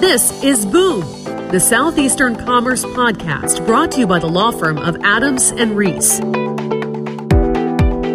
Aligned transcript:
This 0.00 0.44
is 0.44 0.64
Boom, 0.64 1.00
the 1.50 1.58
Southeastern 1.58 2.36
Commerce 2.36 2.84
Podcast 2.84 3.66
brought 3.66 3.90
to 3.92 3.98
you 3.98 4.06
by 4.06 4.20
the 4.20 4.28
law 4.28 4.52
firm 4.52 4.78
of 4.78 4.96
Adams 5.02 5.50
and 5.50 5.76
Reese. 5.76 6.20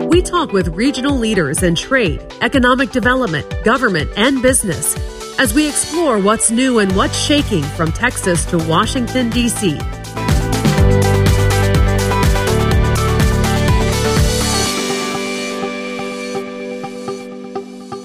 We 0.10 0.22
talk 0.22 0.54
with 0.54 0.70
regional 0.76 1.18
leaders 1.18 1.62
in 1.62 1.76
trade, 1.76 2.24
economic 2.40 2.92
development, 2.92 3.66
government, 3.66 4.10
and 4.16 4.42
business 4.42 4.96
as 5.38 5.54
we 5.54 5.68
explore 5.68 6.20
what's 6.20 6.50
new 6.50 6.80
and 6.80 6.96
what's 6.96 7.20
shaking 7.20 7.64
from 7.64 7.92
Texas 7.92 8.46
to 8.46 8.58
Washington, 8.60 9.30
D.C. 9.30 9.78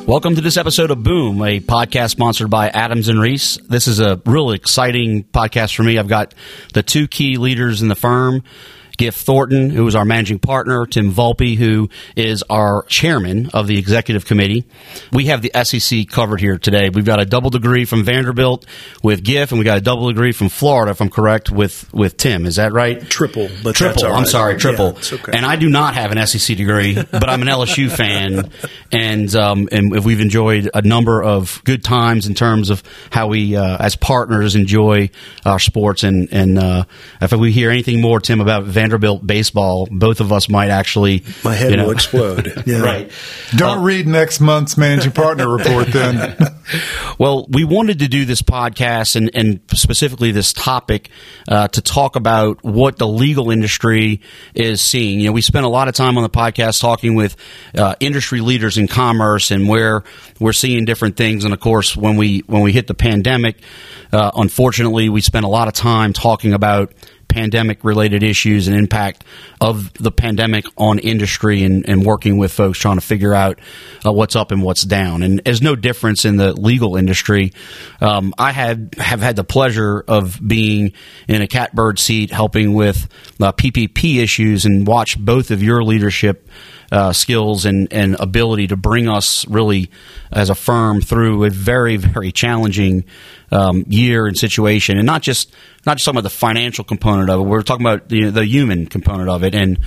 Welcome 0.08 0.36
to 0.36 0.40
this 0.40 0.56
episode 0.56 0.90
of 0.90 1.02
Boom, 1.02 1.42
a 1.42 1.60
podcast 1.60 2.12
sponsored 2.12 2.48
by 2.48 2.70
Adams 2.70 3.08
and 3.08 3.20
Reese. 3.20 3.58
This 3.58 3.86
is 3.86 4.00
a 4.00 4.18
really 4.24 4.56
exciting 4.56 5.22
podcast 5.22 5.76
for 5.76 5.82
me. 5.82 5.98
I've 5.98 6.08
got 6.08 6.32
the 6.72 6.82
two 6.82 7.06
key 7.06 7.36
leaders 7.36 7.82
in 7.82 7.88
the 7.88 7.94
firm 7.94 8.42
Giff 8.98 9.14
Thornton, 9.14 9.70
who 9.70 9.86
is 9.86 9.94
our 9.94 10.04
managing 10.04 10.40
partner, 10.40 10.84
Tim 10.84 11.12
Volpe, 11.12 11.56
who 11.56 11.88
is 12.16 12.42
our 12.50 12.82
chairman 12.88 13.48
of 13.54 13.68
the 13.68 13.78
executive 13.78 14.26
committee. 14.26 14.64
We 15.12 15.26
have 15.26 15.40
the 15.40 15.52
SEC 15.64 16.08
covered 16.08 16.40
here 16.40 16.58
today. 16.58 16.90
We've 16.90 17.04
got 17.04 17.20
a 17.20 17.24
double 17.24 17.48
degree 17.48 17.84
from 17.84 18.02
Vanderbilt 18.02 18.66
with 19.02 19.22
Giff, 19.22 19.52
and 19.52 19.58
we 19.58 19.64
got 19.64 19.78
a 19.78 19.80
double 19.80 20.08
degree 20.08 20.32
from 20.32 20.48
Florida, 20.48 20.90
if 20.90 21.00
I'm 21.00 21.10
correct, 21.10 21.48
with, 21.48 21.88
with 21.94 22.16
Tim. 22.16 22.44
Is 22.44 22.56
that 22.56 22.72
right? 22.72 23.00
Triple, 23.00 23.48
but 23.62 23.76
triple. 23.76 24.04
I'm 24.06 24.26
sorry, 24.26 24.56
triple. 24.56 24.98
Yeah, 25.00 25.18
okay. 25.18 25.32
And 25.32 25.46
I 25.46 25.54
do 25.56 25.70
not 25.70 25.94
have 25.94 26.10
an 26.10 26.26
SEC 26.26 26.56
degree, 26.56 26.94
but 26.94 27.28
I'm 27.28 27.40
an 27.40 27.48
LSU 27.48 27.90
fan, 27.96 28.50
and 28.90 29.34
um, 29.36 29.68
and 29.70 30.04
we've 30.04 30.20
enjoyed 30.20 30.70
a 30.74 30.82
number 30.82 31.22
of 31.22 31.62
good 31.64 31.84
times 31.84 32.26
in 32.26 32.34
terms 32.34 32.68
of 32.70 32.82
how 33.10 33.28
we, 33.28 33.54
uh, 33.54 33.76
as 33.78 33.94
partners, 33.94 34.56
enjoy 34.56 35.10
our 35.46 35.60
sports. 35.60 36.02
And 36.02 36.28
and 36.32 36.58
uh, 36.58 36.84
if 37.22 37.32
we 37.32 37.52
hear 37.52 37.70
anything 37.70 38.00
more, 38.00 38.18
Tim, 38.18 38.40
about 38.40 38.64
Vanderbilt 38.64 38.87
baseball, 38.96 39.86
both 39.90 40.20
of 40.20 40.32
us 40.32 40.48
might 40.48 40.70
actually 40.70 41.24
my 41.44 41.54
head 41.54 41.72
you 41.72 41.76
know, 41.76 41.84
will 41.84 41.90
explode. 41.92 42.52
Yeah. 42.68 42.80
right. 42.80 43.10
Don't 43.56 43.78
uh, 43.78 43.82
read 43.82 44.06
next 44.06 44.40
month's 44.40 44.76
managing 44.76 45.12
partner 45.12 45.48
report 45.56 45.88
then. 45.88 46.36
well, 47.18 47.46
we 47.48 47.64
wanted 47.64 47.98
to 48.00 48.08
do 48.08 48.24
this 48.24 48.42
podcast 48.42 49.16
and, 49.16 49.30
and 49.34 49.60
specifically 49.72 50.32
this 50.32 50.52
topic 50.52 51.10
uh, 51.48 51.68
to 51.68 51.80
talk 51.80 52.16
about 52.16 52.62
what 52.62 52.98
the 52.98 53.06
legal 53.06 53.50
industry 53.50 54.20
is 54.54 54.80
seeing. 54.80 55.20
You 55.20 55.26
know, 55.26 55.32
we 55.32 55.40
spent 55.40 55.66
a 55.66 55.68
lot 55.68 55.88
of 55.88 55.94
time 55.94 56.16
on 56.16 56.22
the 56.22 56.30
podcast 56.30 56.80
talking 56.80 57.14
with 57.14 57.36
uh, 57.76 57.94
industry 58.00 58.40
leaders 58.40 58.76
in 58.78 58.86
commerce 58.86 59.50
and 59.50 59.68
where 59.68 60.04
we're 60.38 60.52
seeing 60.52 60.84
different 60.84 61.16
things. 61.16 61.44
And 61.44 61.54
of 61.54 61.60
course, 61.60 61.96
when 61.96 62.16
we 62.16 62.40
when 62.46 62.62
we 62.62 62.72
hit 62.72 62.86
the 62.86 62.94
pandemic, 62.94 63.60
uh, 64.12 64.30
unfortunately, 64.34 65.08
we 65.08 65.20
spent 65.20 65.44
a 65.44 65.48
lot 65.48 65.68
of 65.68 65.74
time 65.74 66.12
talking 66.12 66.52
about 66.52 66.92
pandemic 67.38 67.84
related 67.84 68.24
issues 68.24 68.66
and 68.66 68.76
impact 68.76 69.22
of 69.60 69.92
the 69.94 70.10
pandemic 70.10 70.64
on 70.76 70.98
industry 70.98 71.62
and, 71.62 71.88
and 71.88 72.04
working 72.04 72.36
with 72.36 72.50
folks 72.50 72.78
trying 72.78 72.96
to 72.96 73.00
figure 73.00 73.32
out 73.32 73.60
uh, 74.04 74.12
what's 74.12 74.34
up 74.34 74.50
and 74.50 74.60
what's 74.60 74.82
down. 74.82 75.22
And 75.22 75.40
there's 75.44 75.62
no 75.62 75.76
difference 75.76 76.24
in 76.24 76.36
the 76.36 76.52
legal 76.52 76.96
industry. 76.96 77.52
Um, 78.00 78.34
I 78.36 78.50
had 78.50 78.96
have 78.98 79.20
had 79.20 79.36
the 79.36 79.44
pleasure 79.44 80.04
of 80.08 80.40
being 80.44 80.92
in 81.28 81.40
a 81.40 81.46
catbird 81.46 82.00
seat 82.00 82.32
helping 82.32 82.74
with 82.74 83.08
uh, 83.40 83.52
PPP 83.52 84.20
issues 84.20 84.64
and 84.64 84.84
watch 84.84 85.16
both 85.16 85.52
of 85.52 85.62
your 85.62 85.84
leadership 85.84 86.48
uh, 86.90 87.12
skills 87.12 87.64
and, 87.64 87.92
and 87.92 88.16
ability 88.18 88.68
to 88.68 88.76
bring 88.76 89.08
us 89.08 89.46
really 89.48 89.90
as 90.32 90.50
a 90.50 90.54
firm 90.54 91.00
through 91.00 91.44
a 91.44 91.50
very 91.50 91.96
very 91.96 92.32
challenging 92.32 93.04
um, 93.50 93.84
year 93.88 94.26
and 94.26 94.36
situation, 94.36 94.98
and 94.98 95.06
not 95.06 95.22
just 95.22 95.54
not 95.86 95.98
just 95.98 96.04
some 96.04 96.16
of 96.16 96.22
the 96.22 96.30
financial 96.30 96.84
component 96.84 97.30
of 97.30 97.40
it. 97.40 97.44
We're 97.44 97.62
talking 97.62 97.86
about 97.86 98.08
the, 98.08 98.30
the 98.30 98.44
human 98.44 98.86
component 98.86 99.28
of 99.28 99.44
it 99.44 99.54
and 99.54 99.78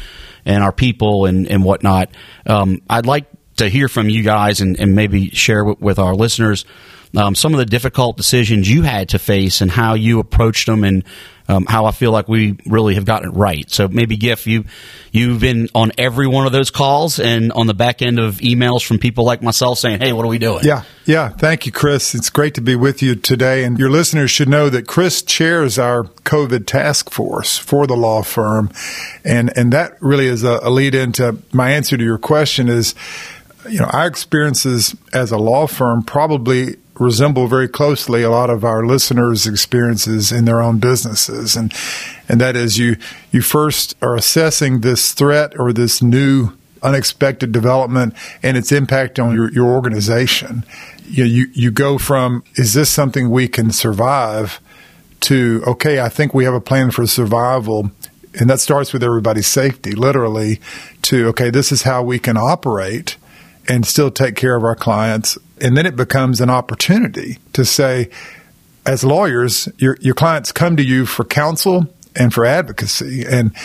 and 0.45 0.63
our 0.63 0.71
people 0.71 1.25
and 1.25 1.47
and 1.47 1.63
whatnot. 1.63 2.09
Um, 2.45 2.81
I'd 2.89 3.05
like 3.05 3.25
to 3.57 3.69
hear 3.69 3.87
from 3.87 4.09
you 4.09 4.23
guys 4.23 4.61
and, 4.61 4.79
and 4.79 4.95
maybe 4.95 5.29
share 5.29 5.63
with, 5.63 5.79
with 5.79 5.99
our 5.99 6.15
listeners 6.15 6.65
um, 7.15 7.35
some 7.35 7.53
of 7.53 7.57
the 7.57 7.65
difficult 7.65 8.17
decisions 8.17 8.69
you 8.69 8.83
had 8.83 9.09
to 9.09 9.19
face 9.19 9.61
and 9.61 9.69
how 9.69 9.93
you 9.93 10.19
approached 10.19 10.65
them 10.65 10.83
and 10.83 11.03
um, 11.51 11.65
how 11.65 11.85
I 11.85 11.91
feel 11.91 12.11
like 12.11 12.27
we 12.27 12.57
really 12.65 12.95
have 12.95 13.05
gotten 13.05 13.29
it 13.29 13.33
right. 13.33 13.69
So 13.69 13.87
maybe 13.87 14.15
Giff, 14.15 14.47
you 14.47 14.63
you've 15.11 15.41
been 15.41 15.67
on 15.75 15.91
every 15.97 16.27
one 16.27 16.45
of 16.45 16.53
those 16.53 16.71
calls 16.71 17.19
and 17.19 17.51
on 17.51 17.67
the 17.67 17.73
back 17.73 18.01
end 18.01 18.19
of 18.19 18.35
emails 18.35 18.85
from 18.85 18.99
people 18.99 19.25
like 19.25 19.41
myself 19.41 19.77
saying, 19.77 19.99
"Hey, 19.99 20.13
what 20.13 20.23
are 20.23 20.29
we 20.29 20.37
doing?" 20.37 20.63
Yeah, 20.63 20.83
yeah. 21.05 21.29
Thank 21.29 21.65
you, 21.65 21.71
Chris. 21.71 22.15
It's 22.15 22.29
great 22.29 22.55
to 22.55 22.61
be 22.61 22.75
with 22.75 23.01
you 23.01 23.15
today, 23.15 23.65
and 23.65 23.77
your 23.77 23.89
listeners 23.89 24.31
should 24.31 24.49
know 24.49 24.69
that 24.69 24.87
Chris 24.87 25.21
chairs 25.21 25.77
our 25.77 26.03
COVID 26.03 26.65
task 26.65 27.09
force 27.09 27.57
for 27.57 27.85
the 27.85 27.97
law 27.97 28.21
firm, 28.23 28.71
and 29.25 29.51
and 29.57 29.73
that 29.73 30.01
really 30.01 30.27
is 30.27 30.43
a, 30.43 30.59
a 30.63 30.69
lead 30.69 30.95
into 30.95 31.37
my 31.51 31.71
answer 31.71 31.97
to 31.97 32.03
your 32.03 32.17
question 32.17 32.69
is 32.69 32.95
you 33.69 33.79
know, 33.79 33.85
our 33.85 34.07
experiences 34.07 34.95
as 35.13 35.31
a 35.31 35.37
law 35.37 35.67
firm 35.67 36.01
probably 36.01 36.77
resemble 37.01 37.47
very 37.47 37.67
closely 37.67 38.21
a 38.21 38.29
lot 38.29 38.49
of 38.49 38.63
our 38.63 38.85
listeners' 38.85 39.47
experiences 39.47 40.31
in 40.31 40.45
their 40.45 40.61
own 40.61 40.77
businesses, 40.77 41.55
and 41.55 41.73
and 42.29 42.39
that 42.39 42.55
is 42.55 42.77
you 42.77 42.95
you 43.31 43.41
first 43.41 43.95
are 44.01 44.15
assessing 44.15 44.81
this 44.81 45.11
threat 45.11 45.53
or 45.59 45.73
this 45.73 46.01
new 46.01 46.53
unexpected 46.83 47.51
development 47.51 48.13
and 48.41 48.57
its 48.57 48.71
impact 48.71 49.19
on 49.19 49.35
your, 49.35 49.51
your 49.51 49.67
organization. 49.67 50.63
You, 51.05 51.25
you 51.25 51.47
you 51.53 51.71
go 51.71 51.97
from 51.97 52.43
is 52.55 52.73
this 52.73 52.89
something 52.89 53.29
we 53.29 53.47
can 53.47 53.71
survive 53.71 54.59
to 55.21 55.63
okay, 55.67 55.99
I 55.99 56.09
think 56.09 56.33
we 56.33 56.45
have 56.45 56.53
a 56.53 56.61
plan 56.61 56.91
for 56.91 57.05
survival. 57.07 57.91
And 58.39 58.49
that 58.49 58.61
starts 58.61 58.93
with 58.93 59.03
everybody's 59.03 59.47
safety, 59.47 59.91
literally, 59.91 60.61
to 61.01 61.27
okay, 61.29 61.49
this 61.49 61.69
is 61.69 61.83
how 61.83 62.01
we 62.01 62.17
can 62.17 62.37
operate 62.37 63.17
and 63.67 63.85
still 63.85 64.09
take 64.09 64.37
care 64.37 64.55
of 64.55 64.63
our 64.63 64.75
clients 64.75 65.37
and 65.61 65.77
then 65.77 65.85
it 65.85 65.95
becomes 65.95 66.41
an 66.41 66.49
opportunity 66.49 67.37
to 67.53 67.63
say, 67.63 68.09
as 68.85 69.03
lawyers, 69.03 69.69
your, 69.77 69.97
your 70.01 70.15
clients 70.15 70.51
come 70.51 70.75
to 70.77 70.83
you 70.83 71.05
for 71.05 71.23
counsel 71.23 71.87
and 72.15 72.33
for 72.33 72.45
advocacy. 72.45 73.23
And, 73.25 73.55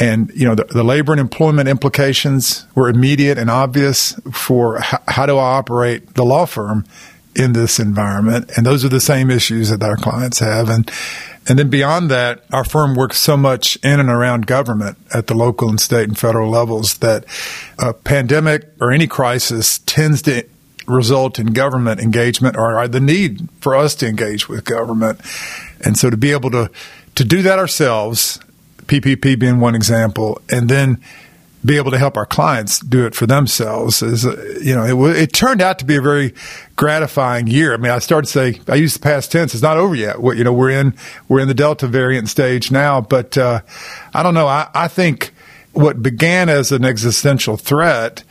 and 0.00 0.32
you 0.34 0.46
know, 0.46 0.54
the, 0.54 0.64
the 0.64 0.84
labor 0.84 1.12
and 1.12 1.20
employment 1.20 1.68
implications 1.68 2.66
were 2.74 2.88
immediate 2.88 3.38
and 3.38 3.50
obvious 3.50 4.12
for 4.32 4.80
how, 4.80 5.00
how 5.06 5.26
do 5.26 5.38
I 5.38 5.58
operate 5.58 6.14
the 6.14 6.24
law 6.24 6.44
firm 6.44 6.84
in 7.36 7.52
this 7.52 7.78
environment. 7.78 8.50
And 8.56 8.66
those 8.66 8.84
are 8.84 8.88
the 8.88 9.00
same 9.00 9.30
issues 9.30 9.70
that 9.70 9.82
our 9.82 9.96
clients 9.96 10.38
have. 10.40 10.68
And, 10.68 10.90
and 11.48 11.58
then 11.58 11.68
beyond 11.68 12.10
that, 12.10 12.44
our 12.52 12.64
firm 12.64 12.94
works 12.94 13.18
so 13.18 13.36
much 13.36 13.76
in 13.82 14.00
and 14.00 14.08
around 14.08 14.46
government 14.46 14.98
at 15.12 15.26
the 15.26 15.34
local 15.34 15.68
and 15.68 15.80
state 15.80 16.08
and 16.08 16.18
federal 16.18 16.50
levels 16.50 16.98
that 16.98 17.24
a 17.78 17.92
pandemic 17.92 18.70
or 18.80 18.92
any 18.92 19.06
crisis 19.06 19.78
tends 19.80 20.22
to 20.22 20.44
result 20.86 21.38
in 21.38 21.48
government 21.48 22.00
engagement 22.00 22.56
or 22.56 22.86
the 22.88 23.00
need 23.00 23.48
for 23.60 23.74
us 23.74 23.94
to 23.96 24.06
engage 24.06 24.48
with 24.48 24.64
government. 24.64 25.20
And 25.84 25.98
so 25.98 26.10
to 26.10 26.16
be 26.16 26.32
able 26.32 26.50
to, 26.50 26.70
to 27.14 27.24
do 27.24 27.42
that 27.42 27.58
ourselves, 27.58 28.40
PPP 28.86 29.38
being 29.38 29.60
one 29.60 29.74
example, 29.74 30.40
and 30.50 30.68
then 30.68 31.00
be 31.64 31.76
able 31.78 31.90
to 31.90 31.98
help 31.98 32.16
our 32.18 32.26
clients 32.26 32.78
do 32.80 33.06
it 33.06 33.14
for 33.14 33.26
themselves 33.26 34.02
is, 34.02 34.24
you 34.62 34.74
know, 34.74 35.06
it, 35.06 35.16
it 35.16 35.32
turned 35.32 35.62
out 35.62 35.78
to 35.78 35.86
be 35.86 35.96
a 35.96 36.02
very 36.02 36.34
gratifying 36.76 37.46
year. 37.46 37.72
I 37.72 37.78
mean, 37.78 37.90
I 37.90 38.00
started 38.00 38.26
to 38.26 38.32
say, 38.32 38.60
I 38.68 38.74
use 38.74 38.92
the 38.92 39.00
past 39.00 39.32
tense. 39.32 39.54
It's 39.54 39.62
not 39.62 39.78
over 39.78 39.94
yet. 39.94 40.20
We, 40.20 40.36
you 40.36 40.44
know, 40.44 40.52
we're 40.52 40.70
in, 40.70 40.94
we're 41.28 41.40
in 41.40 41.48
the 41.48 41.54
Delta 41.54 41.86
variant 41.86 42.28
stage 42.28 42.70
now, 42.70 43.00
but, 43.00 43.38
uh, 43.38 43.60
I 44.12 44.22
don't 44.22 44.34
know. 44.34 44.46
I, 44.46 44.68
I 44.74 44.88
think 44.88 45.32
what 45.72 46.02
began 46.02 46.50
as 46.50 46.70
an 46.70 46.84
existential 46.84 47.56
threat 47.56 48.24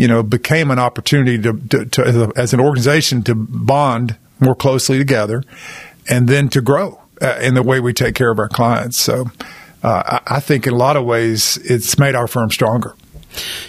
you 0.00 0.08
know, 0.08 0.22
became 0.22 0.70
an 0.70 0.78
opportunity 0.78 1.36
to, 1.42 1.52
to, 1.52 1.84
to 1.84 2.02
as, 2.02 2.16
a, 2.16 2.32
as, 2.34 2.54
an 2.54 2.60
organization 2.60 3.22
to 3.22 3.34
bond 3.34 4.16
more 4.40 4.54
closely 4.54 4.96
together 4.96 5.42
and 6.08 6.26
then 6.26 6.48
to 6.48 6.62
grow 6.62 6.98
uh, 7.20 7.38
in 7.42 7.52
the 7.52 7.62
way 7.62 7.80
we 7.80 7.92
take 7.92 8.14
care 8.14 8.30
of 8.30 8.38
our 8.38 8.48
clients. 8.48 8.96
So 8.96 9.26
uh, 9.82 10.20
I, 10.26 10.36
I 10.36 10.40
think 10.40 10.66
in 10.66 10.72
a 10.72 10.76
lot 10.76 10.96
of 10.96 11.04
ways 11.04 11.58
it's 11.58 11.98
made 11.98 12.14
our 12.14 12.26
firm 12.26 12.50
stronger. 12.50 12.94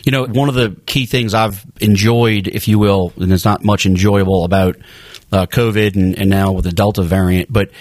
You 0.06 0.14
know, 0.14 0.26
one 0.26 0.48
of 0.48 0.56
the 0.56 0.74
key 0.86 1.06
things 1.06 1.34
I've 1.34 1.66
enjoyed, 1.82 2.48
if 2.48 2.70
you 2.70 2.80
will, 2.80 3.12
and 3.18 3.32
it's 3.34 3.44
not 3.44 3.66
much 3.66 3.86
enjoyable 3.86 4.46
about 4.46 4.78
uh, 5.34 5.48
COVID 5.48 5.98
and, 5.98 6.18
and, 6.18 6.30
now 6.30 6.54
with 6.54 6.64
the 6.64 6.72
Delta 6.72 7.04
variant, 7.04 7.52
but 7.52 7.72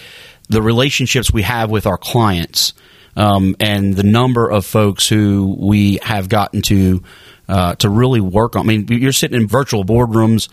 the 0.49 0.61
relationships 0.61 1.32
we 1.32 1.43
have 1.43 1.70
with 1.70 1.87
our 1.87 1.96
clients 1.96 2.75
um, 3.17 3.55
and 3.61 3.94
the 3.94 4.03
number 4.03 4.50
of 4.50 4.67
folks 4.67 5.08
who 5.08 5.56
we 5.58 6.00
have 6.03 6.29
gotten 6.29 6.62
to 6.62 7.03
uh, 7.50 7.75
to 7.75 7.91
really 7.91 8.20
work 8.20 8.55
on. 8.55 8.62
I 8.62 8.76
mean, 8.76 8.87
you're 8.88 9.12
sitting 9.12 9.41
in 9.41 9.49
virtual 9.49 9.85
boardrooms 9.85 10.49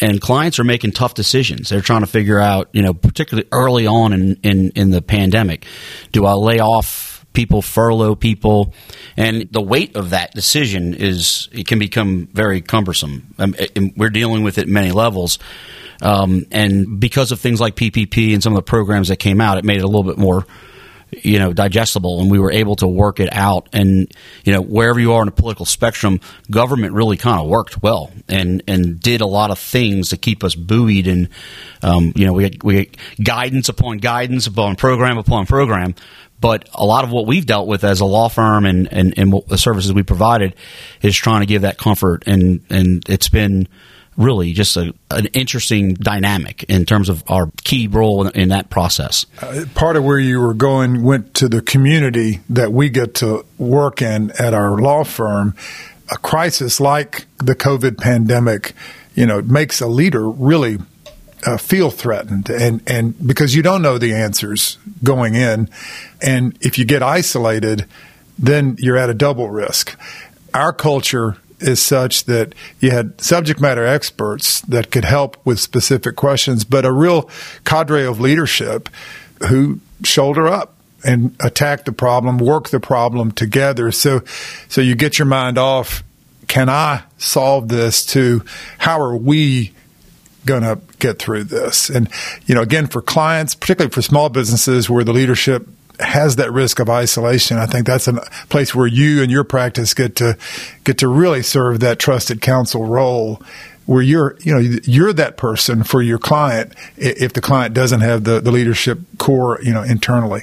and 0.00 0.20
clients 0.20 0.58
are 0.58 0.64
making 0.64 0.92
tough 0.92 1.14
decisions. 1.14 1.68
They're 1.68 1.80
trying 1.80 2.02
to 2.02 2.06
figure 2.06 2.38
out, 2.38 2.68
you 2.72 2.82
know, 2.82 2.94
particularly 2.94 3.48
early 3.50 3.86
on 3.86 4.12
in, 4.12 4.36
in, 4.42 4.70
in 4.76 4.90
the 4.90 5.02
pandemic, 5.02 5.66
do 6.12 6.24
I 6.24 6.34
lay 6.34 6.60
off 6.60 7.26
people, 7.32 7.60
furlough 7.60 8.14
people? 8.14 8.72
And 9.16 9.48
the 9.50 9.60
weight 9.60 9.96
of 9.96 10.10
that 10.10 10.32
decision 10.32 10.94
is, 10.94 11.48
it 11.50 11.66
can 11.66 11.80
become 11.80 12.28
very 12.32 12.60
cumbersome. 12.60 13.34
Um, 13.38 13.56
we're 13.96 14.10
dealing 14.10 14.44
with 14.44 14.58
it 14.58 14.68
many 14.68 14.92
levels. 14.92 15.40
Um, 16.00 16.46
and 16.52 17.00
because 17.00 17.32
of 17.32 17.40
things 17.40 17.60
like 17.60 17.74
PPP 17.74 18.32
and 18.32 18.42
some 18.42 18.52
of 18.52 18.58
the 18.58 18.62
programs 18.62 19.08
that 19.08 19.16
came 19.16 19.40
out, 19.40 19.58
it 19.58 19.64
made 19.64 19.78
it 19.78 19.84
a 19.84 19.88
little 19.88 20.04
bit 20.04 20.18
more 20.18 20.46
you 21.10 21.38
know 21.38 21.52
digestible 21.52 22.20
and 22.20 22.30
we 22.30 22.38
were 22.38 22.52
able 22.52 22.76
to 22.76 22.86
work 22.86 23.20
it 23.20 23.32
out. 23.32 23.68
And 23.72 24.12
you 24.44 24.52
know 24.52 24.60
wherever 24.60 24.98
you 25.00 25.12
are 25.12 25.22
in 25.22 25.26
the 25.26 25.32
political 25.32 25.66
spectrum 25.66 26.20
government 26.50 26.92
really 26.92 27.16
kind 27.16 27.40
of 27.40 27.48
worked 27.48 27.82
well 27.82 28.10
and 28.28 28.62
and 28.66 29.00
did 29.00 29.20
a 29.20 29.26
lot 29.26 29.50
of 29.50 29.58
things 29.58 30.10
to 30.10 30.16
keep 30.16 30.44
us 30.44 30.54
buoyed. 30.54 31.06
And 31.06 31.28
um, 31.82 32.12
you 32.14 32.26
know 32.26 32.32
we 32.32 32.44
had, 32.44 32.62
we 32.62 32.76
had 32.76 32.96
guidance 33.22 33.68
upon 33.68 33.98
guidance 33.98 34.46
upon 34.46 34.76
program 34.76 35.18
upon 35.18 35.46
program. 35.46 35.94
But 36.40 36.68
a 36.72 36.84
lot 36.84 37.02
of 37.02 37.10
what 37.10 37.26
we've 37.26 37.44
dealt 37.44 37.66
with 37.66 37.82
as 37.82 37.98
a 37.98 38.04
law 38.04 38.28
firm 38.28 38.64
and, 38.64 38.86
and, 38.92 39.12
and 39.18 39.34
the 39.48 39.58
services 39.58 39.92
we 39.92 40.04
provided 40.04 40.54
is 41.02 41.16
trying 41.16 41.40
to 41.40 41.46
give 41.46 41.62
that 41.62 41.78
comfort. 41.78 42.22
And 42.26 42.64
and 42.70 43.02
it's 43.08 43.28
been 43.28 43.66
really 44.18 44.52
just 44.52 44.76
a, 44.76 44.92
an 45.12 45.26
interesting 45.26 45.94
dynamic 45.94 46.64
in 46.64 46.84
terms 46.84 47.08
of 47.08 47.22
our 47.28 47.50
key 47.64 47.86
role 47.86 48.26
in, 48.26 48.38
in 48.38 48.48
that 48.50 48.68
process. 48.68 49.24
Uh, 49.40 49.64
part 49.74 49.96
of 49.96 50.04
where 50.04 50.18
you 50.18 50.40
were 50.40 50.54
going 50.54 51.02
went 51.02 51.32
to 51.34 51.48
the 51.48 51.62
community 51.62 52.40
that 52.50 52.72
we 52.72 52.90
get 52.90 53.14
to 53.14 53.46
work 53.56 54.02
in 54.02 54.30
at 54.32 54.52
our 54.52 54.76
law 54.76 55.04
firm. 55.04 55.54
A 56.10 56.16
crisis 56.16 56.80
like 56.80 57.26
the 57.38 57.54
COVID 57.54 57.98
pandemic, 57.98 58.74
you 59.14 59.24
know, 59.24 59.40
makes 59.40 59.80
a 59.80 59.86
leader 59.86 60.28
really 60.28 60.78
uh, 61.46 61.56
feel 61.56 61.90
threatened 61.90 62.50
and 62.50 62.82
and 62.88 63.14
because 63.24 63.54
you 63.54 63.62
don't 63.62 63.80
know 63.80 63.96
the 63.96 64.12
answers 64.12 64.76
going 65.04 65.36
in 65.36 65.68
and 66.20 66.58
if 66.60 66.78
you 66.78 66.84
get 66.84 67.00
isolated 67.00 67.86
then 68.36 68.74
you're 68.80 68.96
at 68.96 69.08
a 69.08 69.14
double 69.14 69.48
risk 69.48 69.96
our 70.52 70.72
culture 70.72 71.36
is 71.60 71.80
such 71.82 72.24
that 72.24 72.54
you 72.80 72.90
had 72.90 73.20
subject 73.20 73.60
matter 73.60 73.84
experts 73.84 74.60
that 74.62 74.90
could 74.90 75.04
help 75.04 75.36
with 75.44 75.60
specific 75.60 76.16
questions, 76.16 76.64
but 76.64 76.84
a 76.84 76.92
real 76.92 77.28
cadre 77.64 78.04
of 78.04 78.20
leadership 78.20 78.88
who 79.48 79.80
shoulder 80.04 80.46
up 80.46 80.74
and 81.04 81.34
attack 81.40 81.84
the 81.84 81.92
problem, 81.92 82.38
work 82.38 82.70
the 82.70 82.80
problem 82.80 83.30
together. 83.32 83.92
So, 83.92 84.22
so 84.68 84.80
you 84.80 84.94
get 84.94 85.18
your 85.18 85.26
mind 85.26 85.58
off. 85.58 86.02
Can 86.48 86.68
I 86.68 87.02
solve 87.18 87.68
this? 87.68 88.04
To 88.06 88.44
how 88.78 89.00
are 89.00 89.16
we 89.16 89.72
going 90.44 90.62
to 90.62 90.80
get 90.98 91.18
through 91.18 91.44
this? 91.44 91.90
And 91.90 92.08
you 92.46 92.54
know, 92.54 92.62
again, 92.62 92.86
for 92.86 93.02
clients, 93.02 93.54
particularly 93.54 93.92
for 93.92 94.02
small 94.02 94.28
businesses 94.28 94.88
where 94.88 95.04
the 95.04 95.12
leadership 95.12 95.68
has 96.00 96.36
that 96.36 96.52
risk 96.52 96.78
of 96.78 96.88
isolation. 96.88 97.56
I 97.56 97.66
think 97.66 97.86
that's 97.86 98.08
a 98.08 98.14
place 98.48 98.74
where 98.74 98.86
you 98.86 99.22
and 99.22 99.30
your 99.30 99.44
practice 99.44 99.94
get 99.94 100.16
to 100.16 100.36
get 100.84 100.98
to 100.98 101.08
really 101.08 101.42
serve 101.42 101.80
that 101.80 101.98
trusted 101.98 102.40
counsel 102.40 102.84
role 102.84 103.42
where 103.86 104.02
you're 104.02 104.36
you 104.40 104.52
know 104.52 104.78
you're 104.84 105.12
that 105.14 105.38
person 105.38 105.82
for 105.82 106.02
your 106.02 106.18
client 106.18 106.74
if 106.96 107.32
the 107.32 107.40
client 107.40 107.74
doesn't 107.74 108.02
have 108.02 108.22
the, 108.24 108.38
the 108.38 108.50
leadership 108.50 108.98
core 109.18 109.58
you 109.62 109.72
know 109.72 109.82
internally. 109.82 110.42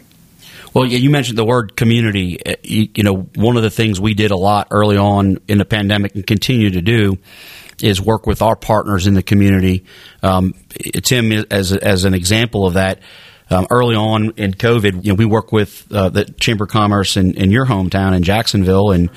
Well 0.74 0.86
you 0.86 1.10
mentioned 1.10 1.38
the 1.38 1.46
word 1.46 1.76
community. 1.76 2.44
Uh, 2.44 2.56
you, 2.64 3.04
know 3.04 3.22
one 3.36 3.56
of 3.56 3.64
the 3.64 3.70
things 3.70 4.02
we 4.02 4.14
did 4.16 4.32
a 4.32 4.38
lot 4.38 4.70
early 4.72 4.98
on 4.98 5.38
in 5.48 5.60
the 5.60 5.66
pandemic 5.66 6.16
and 6.16 6.26
continue 6.26 6.72
to 6.72 6.82
do 6.82 7.18
is 7.84 8.02
work 8.02 8.26
with 8.26 8.42
our 8.42 8.56
partners 8.56 9.06
in 9.06 9.14
the 9.14 9.24
community. 9.24 9.86
Um, 10.24 10.56
tim 11.04 11.32
as, 11.32 11.72
as 11.72 12.04
an 12.04 12.14
example 12.14 12.66
of 12.66 12.74
that 12.74 13.00
um, 13.50 13.68
early 13.70 13.96
on 13.96 14.32
in 14.38 14.54
COVID, 14.54 15.06
you 15.06 15.12
know, 15.12 15.16
we 15.16 15.26
work 15.26 15.52
with 15.52 15.86
uh, 15.92 16.10
the 16.10 16.26
Chamber 16.26 16.64
of 16.64 16.72
Commerce 16.72 17.16
in, 17.16 17.36
in, 17.36 17.52
your 17.52 17.66
hometown 17.66 18.16
in 18.16 18.24
Jacksonville, 18.24 18.92
and 18.92 19.10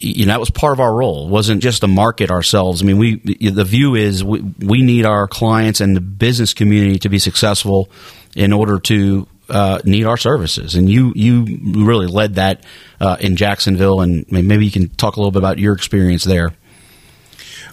you 0.00 0.26
know 0.26 0.32
that 0.32 0.40
was 0.40 0.50
part 0.50 0.72
of 0.72 0.80
our 0.80 0.94
role. 0.94 1.28
It 1.28 1.30
wasn't 1.30 1.62
just 1.62 1.80
to 1.82 1.88
market 1.88 2.30
ourselves. 2.30 2.82
I 2.82 2.86
mean, 2.86 2.98
we 2.98 3.16
the 3.50 3.64
view 3.64 3.94
is 3.94 4.24
we, 4.24 4.40
we 4.58 4.82
need 4.82 5.04
our 5.04 5.28
clients 5.28 5.80
and 5.80 5.96
the 5.96 6.00
business 6.00 6.54
community 6.54 6.98
to 7.00 7.08
be 7.08 7.18
successful 7.18 7.88
in 8.34 8.52
order 8.52 8.80
to 8.80 9.26
uh, 9.48 9.80
need 9.84 10.06
our 10.06 10.16
services. 10.16 10.74
And 10.74 10.90
you 10.90 11.12
you 11.14 11.46
really 11.62 12.06
led 12.06 12.34
that 12.34 12.64
uh, 13.00 13.16
in 13.20 13.36
Jacksonville, 13.36 14.00
and 14.00 14.24
maybe 14.30 14.64
you 14.64 14.72
can 14.72 14.88
talk 14.88 15.16
a 15.16 15.20
little 15.20 15.32
bit 15.32 15.38
about 15.38 15.58
your 15.58 15.74
experience 15.74 16.24
there. 16.24 16.52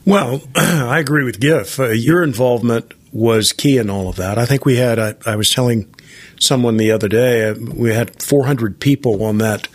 Well, 0.06 0.42
I 0.56 1.00
agree 1.00 1.24
with 1.24 1.40
Giff. 1.40 1.80
Uh, 1.80 1.90
your 1.90 2.22
involvement 2.22 2.94
was 3.12 3.54
key 3.54 3.78
in 3.78 3.90
all 3.90 4.10
of 4.10 4.18
that. 4.18 4.38
I 4.38 4.46
think 4.46 4.66
we 4.66 4.76
had, 4.76 5.00
I, 5.00 5.16
I 5.26 5.36
was 5.36 5.50
telling 5.50 5.95
someone 6.40 6.78
the 6.78 6.92
other 6.92 7.08
day, 7.08 7.50
uh, 7.50 7.56
we 7.74 7.94
had 7.94 8.22
400 8.22 8.80
people 8.80 9.24
on 9.24 9.38
that 9.40 9.68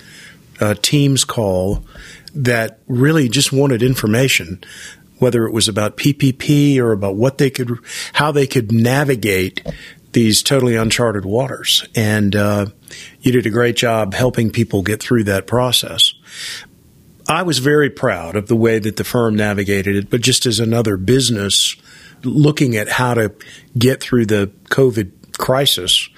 uh, 0.60 0.74
Teams 0.82 1.24
call 1.24 1.84
that 2.34 2.80
really 2.86 3.28
just 3.28 3.52
wanted 3.52 3.82
information, 3.82 4.62
whether 5.18 5.46
it 5.46 5.52
was 5.52 5.68
about 5.68 5.96
PPP 5.96 6.78
or 6.78 6.92
about 6.92 7.16
what 7.16 7.38
they 7.38 7.50
could, 7.50 7.70
how 8.14 8.30
they 8.30 8.46
could 8.46 8.72
navigate 8.72 9.66
these 10.12 10.42
totally 10.42 10.76
uncharted 10.76 11.24
waters. 11.24 11.86
And 11.94 12.34
uh, 12.34 12.66
you 13.20 13.32
did 13.32 13.46
a 13.46 13.50
great 13.50 13.76
job 13.76 14.14
helping 14.14 14.50
people 14.50 14.82
get 14.82 15.00
through 15.00 15.24
that 15.24 15.46
process. 15.46 16.14
I 17.28 17.42
was 17.42 17.58
very 17.58 17.90
proud 17.90 18.34
of 18.34 18.48
the 18.48 18.56
way 18.56 18.80
that 18.80 18.96
the 18.96 19.04
firm 19.04 19.36
navigated 19.36 19.94
it, 19.94 20.10
but 20.10 20.20
just 20.20 20.46
as 20.46 20.58
another 20.58 20.96
business 20.96 21.76
looking 22.24 22.76
at 22.76 22.88
how 22.88 23.14
to 23.14 23.32
get 23.78 24.00
through 24.02 24.26
the 24.26 24.50
COVID 24.64 25.12
crisis, 25.38 26.08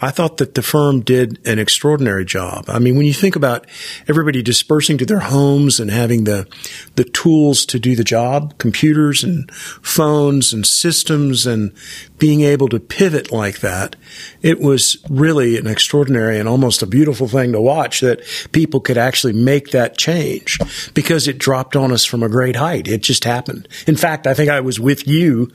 I 0.00 0.10
thought 0.10 0.36
that 0.36 0.54
the 0.54 0.62
firm 0.62 1.00
did 1.00 1.44
an 1.46 1.58
extraordinary 1.58 2.24
job. 2.24 2.66
I 2.68 2.78
mean, 2.78 2.96
when 2.96 3.06
you 3.06 3.12
think 3.12 3.34
about 3.34 3.66
everybody 4.06 4.42
dispersing 4.42 4.96
to 4.98 5.06
their 5.06 5.18
homes 5.18 5.80
and 5.80 5.90
having 5.90 6.24
the 6.24 6.46
the 6.94 7.04
tools 7.04 7.66
to 7.66 7.78
do 7.78 7.96
the 7.96 8.04
job, 8.04 8.58
computers 8.58 9.24
and 9.24 9.50
phones 9.52 10.52
and 10.52 10.64
systems 10.64 11.46
and 11.46 11.72
being 12.18 12.42
able 12.42 12.68
to 12.68 12.78
pivot 12.78 13.32
like 13.32 13.60
that, 13.60 13.96
it 14.42 14.60
was 14.60 14.96
really 15.10 15.58
an 15.58 15.66
extraordinary 15.66 16.38
and 16.38 16.48
almost 16.48 16.82
a 16.82 16.86
beautiful 16.86 17.26
thing 17.26 17.52
to 17.52 17.60
watch 17.60 18.00
that 18.00 18.22
people 18.52 18.80
could 18.80 18.98
actually 18.98 19.32
make 19.32 19.70
that 19.70 19.98
change 19.98 20.58
because 20.94 21.26
it 21.26 21.38
dropped 21.38 21.74
on 21.74 21.92
us 21.92 22.04
from 22.04 22.22
a 22.22 22.28
great 22.28 22.56
height. 22.56 22.86
It 22.86 23.02
just 23.02 23.24
happened. 23.24 23.68
In 23.86 23.96
fact, 23.96 24.26
I 24.26 24.34
think 24.34 24.50
I 24.50 24.60
was 24.60 24.78
with 24.78 25.08
you 25.08 25.50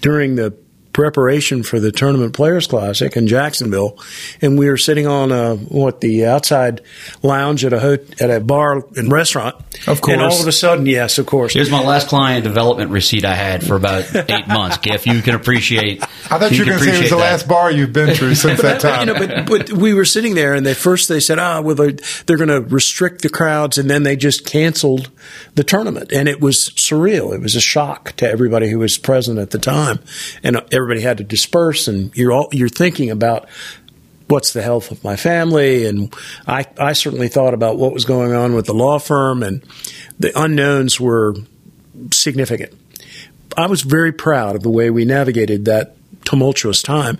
during 0.00 0.34
the 0.34 0.56
preparation 1.00 1.62
for 1.62 1.80
the 1.80 1.90
Tournament 1.90 2.34
Players 2.34 2.66
Classic 2.66 3.16
in 3.16 3.26
Jacksonville, 3.26 3.98
and 4.42 4.58
we 4.58 4.68
were 4.68 4.76
sitting 4.76 5.06
on 5.06 5.32
a, 5.32 5.56
what 5.56 6.02
the 6.02 6.26
outside 6.26 6.82
lounge 7.22 7.64
at 7.64 7.72
a 7.72 7.80
ho- 7.80 7.96
at 8.20 8.30
a 8.30 8.38
bar 8.38 8.84
and 8.96 9.10
restaurant. 9.10 9.56
Of 9.86 10.02
course, 10.02 10.12
and 10.12 10.20
all 10.20 10.38
of 10.38 10.46
a 10.46 10.52
sudden, 10.52 10.84
yes, 10.84 11.16
of 11.16 11.24
course. 11.24 11.54
Here's 11.54 11.70
my 11.70 11.82
last 11.82 12.08
client 12.08 12.44
development 12.44 12.90
receipt 12.90 13.24
I 13.24 13.34
had 13.34 13.64
for 13.64 13.76
about 13.76 14.14
eight 14.30 14.46
months. 14.46 14.76
Giff, 14.76 15.06
you 15.06 15.22
can 15.22 15.34
appreciate. 15.34 16.02
I 16.02 16.38
thought 16.38 16.52
you, 16.52 16.58
were 16.58 16.66
going 16.66 16.78
to 16.80 16.84
say 16.84 16.96
it 16.98 17.00
was 17.00 17.10
the 17.10 17.16
last 17.16 17.48
bar 17.48 17.70
you've 17.70 17.94
been 17.94 18.14
through 18.14 18.34
since 18.34 18.60
that 18.60 18.82
time. 18.82 19.08
you 19.08 19.14
know, 19.14 19.18
but, 19.18 19.46
but 19.46 19.72
we 19.72 19.94
were 19.94 20.04
sitting 20.04 20.34
there, 20.34 20.52
and 20.52 20.66
they 20.66 20.74
first 20.74 21.08
they 21.08 21.20
said, 21.20 21.38
"Ah, 21.38 21.62
well, 21.62 21.76
they're, 21.76 21.92
they're 22.26 22.36
going 22.36 22.48
to 22.48 22.60
restrict 22.60 23.22
the 23.22 23.30
crowds," 23.30 23.78
and 23.78 23.88
then 23.88 24.02
they 24.02 24.16
just 24.16 24.44
canceled 24.44 25.10
the 25.54 25.64
tournament, 25.64 26.12
and 26.12 26.28
it 26.28 26.42
was 26.42 26.70
surreal. 26.76 27.34
It 27.34 27.40
was 27.40 27.56
a 27.56 27.60
shock 27.60 28.12
to 28.16 28.28
everybody 28.28 28.68
who 28.68 28.80
was 28.80 28.98
present 28.98 29.38
at 29.38 29.50
the 29.50 29.58
time, 29.58 30.00
and 30.42 30.60
everybody 30.72 30.89
had 30.98 31.18
to 31.18 31.24
disperse, 31.24 31.86
and 31.88 32.14
you're 32.16 32.32
all, 32.32 32.48
you're 32.52 32.68
thinking 32.68 33.10
about 33.10 33.48
what's 34.26 34.52
the 34.52 34.62
health 34.62 34.90
of 34.90 35.02
my 35.04 35.16
family, 35.16 35.86
and 35.86 36.14
I 36.46 36.64
I 36.78 36.92
certainly 36.92 37.28
thought 37.28 37.54
about 37.54 37.78
what 37.78 37.92
was 37.92 38.04
going 38.04 38.32
on 38.32 38.54
with 38.54 38.66
the 38.66 38.74
law 38.74 38.98
firm, 38.98 39.42
and 39.42 39.62
the 40.18 40.32
unknowns 40.40 41.00
were 41.00 41.34
significant. 42.12 42.72
I 43.56 43.66
was 43.66 43.82
very 43.82 44.12
proud 44.12 44.56
of 44.56 44.62
the 44.62 44.70
way 44.70 44.90
we 44.90 45.04
navigated 45.04 45.64
that 45.64 45.96
tumultuous 46.24 46.82
time. 46.82 47.18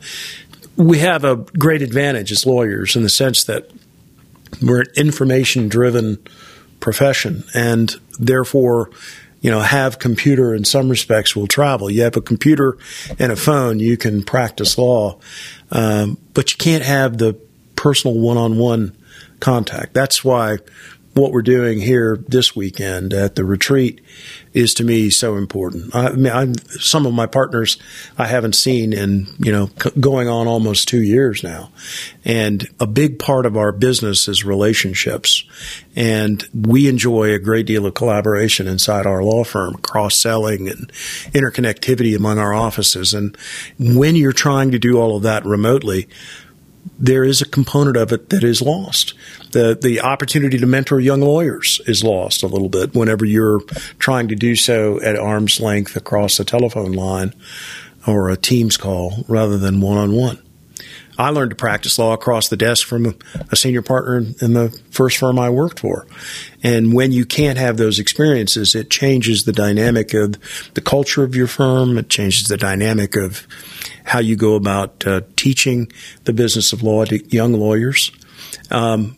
We 0.77 0.99
have 0.99 1.25
a 1.25 1.37
great 1.37 1.83
advantage 1.83 2.33
as 2.33 2.47
lawyers 2.47 2.97
in 2.97 3.03
the 3.03 3.11
sense 3.11 3.45
that 3.45 3.71
we're 4.63 4.81
an 4.81 4.87
information 4.97 5.69
driven 5.69 6.19
profession, 6.79 7.45
and 7.55 7.95
therefore 8.19 8.91
you 9.41 9.51
know, 9.51 9.61
have 9.61 9.99
computer 9.99 10.55
in 10.55 10.65
some 10.65 10.89
respects 10.89 11.35
will 11.35 11.47
travel. 11.47 11.91
You 11.91 12.03
have 12.03 12.17
a 12.17 12.21
computer 12.21 12.77
and 13.19 13.33
a 13.33 13.37
phone, 13.37 13.79
you 13.79 13.97
can 13.97 14.23
practice 14.23 14.77
law, 14.77 15.19
um, 15.71 16.19
but 16.35 16.53
you 16.53 16.59
can't 16.59 16.85
have 16.85 17.19
the 17.19 17.35
personal 17.77 18.19
one-on-one 18.19 18.97
contact. 19.41 19.95
That's 19.95 20.23
why 20.23 20.59
what 21.15 21.33
we're 21.33 21.43
doing 21.43 21.81
here 21.81 22.23
this 22.29 22.55
weekend 22.55 23.13
at 23.13 23.35
the 23.35 23.45
retreat 23.45 24.01
is 24.53 24.75
to 24.75 24.85
me 24.85 25.11
so 25.11 25.37
important. 25.37 25.95
I, 25.95 26.11
mean, 26.13 26.33
I'm, 26.33 26.55
some 26.81 27.07
of 27.07 27.15
my 27.15 27.27
partners 27.27 27.79
I 28.19 28.27
haven't 28.27 28.55
seen 28.55 28.93
in 28.93 29.29
you 29.39 29.53
know 29.53 29.71
c- 29.83 29.91
going 30.01 30.29
on 30.29 30.49
almost 30.49 30.89
two 30.89 31.03
years 31.03 31.43
now, 31.43 31.71
and 32.25 32.69
a 32.81 32.87
big 32.87 33.19
part 33.19 33.47
of 33.47 33.57
our 33.57 33.73
business 33.73 34.27
is 34.27 34.45
relationships, 34.45 35.45
and 35.95 36.45
we 36.55 36.89
enjoy 36.89 37.33
a 37.33 37.39
great 37.39 37.67
deal 37.67 37.87
of 37.87 37.95
collaboration 37.95 38.67
inside 38.67 39.07
our 39.07 39.23
law 39.23 39.45
firm, 39.45 39.75
cross 39.77 40.17
selling 40.17 40.69
and 40.69 40.91
interconnectivity 41.33 42.17
among 42.17 42.39
our 42.39 42.53
offices, 42.53 43.15
and 43.15 43.37
when 43.79 44.17
you're 44.17 44.33
trying 44.33 44.73
to 44.73 44.79
do 44.79 44.99
all 44.99 45.17
of 45.17 45.23
that 45.23 45.45
remotely 45.45 46.09
there 46.99 47.25
is 47.25 47.41
a 47.41 47.47
component 47.47 47.97
of 47.97 48.13
it 48.13 48.29
that 48.31 48.45
is 48.45 48.61
lost. 48.63 49.15
The 49.53 49.79
the 49.81 50.01
opportunity 50.01 50.59
to 50.59 50.67
mentor 50.67 51.01
young 51.01 51.21
lawyers 51.21 51.81
is 51.87 52.05
lost 52.05 52.43
a 52.43 52.47
little 52.47 52.69
bit 52.69 52.95
whenever 52.95 53.25
you're 53.25 53.61
trying 53.99 54.29
to 54.29 54.35
do 54.35 54.55
so 54.55 55.01
at 55.01 55.17
arm's 55.17 55.61
length 55.61 55.97
across 55.97 56.39
a 56.39 56.45
telephone 56.45 56.93
line. 56.93 57.35
or 58.07 58.31
a 58.31 58.37
Teams 58.37 58.77
call 58.77 59.25
rather 59.29 59.59
than 59.59 59.81
one 59.81 59.99
on 59.99 60.13
one. 60.13 60.39
I 61.19 61.29
learned 61.29 61.51
to 61.51 61.57
practice 61.57 61.99
law 61.99 62.15
across 62.15 62.49
the 62.49 62.57
desk 62.57 62.87
from 62.87 63.15
a 63.51 63.57
senior 63.57 63.83
partner 63.83 64.19
in 64.41 64.55
the 64.55 64.71
first 64.91 65.19
firm 65.19 65.39
I 65.39 65.51
worked 65.51 65.81
for. 65.81 66.07
And 66.63 66.95
when 66.95 67.13
you 67.13 67.27
can't 67.27 67.59
have 67.59 67.77
those 67.77 67.99
experiences, 67.99 68.75
it 68.75 68.89
changes 68.89 69.45
the 69.45 69.53
dynamic 69.53 70.15
of 70.15 70.37
the 70.73 70.81
culture 70.81 71.23
of 71.23 71.37
your 71.37 71.47
firm. 71.47 71.99
It 71.99 72.09
changes 72.09 72.49
the 72.49 72.57
dynamic 72.57 73.17
of 73.17 73.47
how 74.05 74.19
you 74.19 74.37
go 74.37 74.55
about 74.55 75.07
uh, 75.07 75.23
teaching 75.37 75.91
the 76.25 76.33
business 76.33 76.73
of 76.73 76.83
law 76.83 77.05
to 77.05 77.25
young 77.35 77.53
lawyers. 77.53 78.13
Um, 78.71 79.17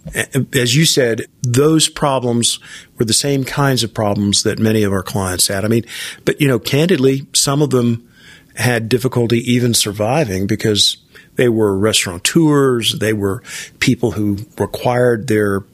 as 0.55 0.77
you 0.77 0.85
said, 0.85 1.23
those 1.43 1.89
problems 1.89 2.59
were 2.99 3.05
the 3.05 3.13
same 3.13 3.45
kinds 3.45 3.83
of 3.83 3.95
problems 3.95 4.43
that 4.43 4.59
many 4.59 4.83
of 4.83 4.93
our 4.93 5.03
clients 5.03 5.49
had. 5.49 5.65
I 5.65 5.69
mean, 5.69 5.85
but 6.25 6.41
you 6.41 6.49
know, 6.49 6.59
candidly, 6.59 7.27
some 7.33 7.63
of 7.63 7.71
them 7.71 8.09
had 8.57 8.89
difficulty 8.89 9.39
even 9.51 9.75
surviving 9.75 10.47
because 10.47 10.99
they 11.37 11.49
were 11.49 11.77
restaurateurs. 11.77 12.99
They 12.99 13.13
were 13.13 13.43
people 13.79 14.13
who 14.13 14.39
required 14.59 15.29
their 15.29 15.65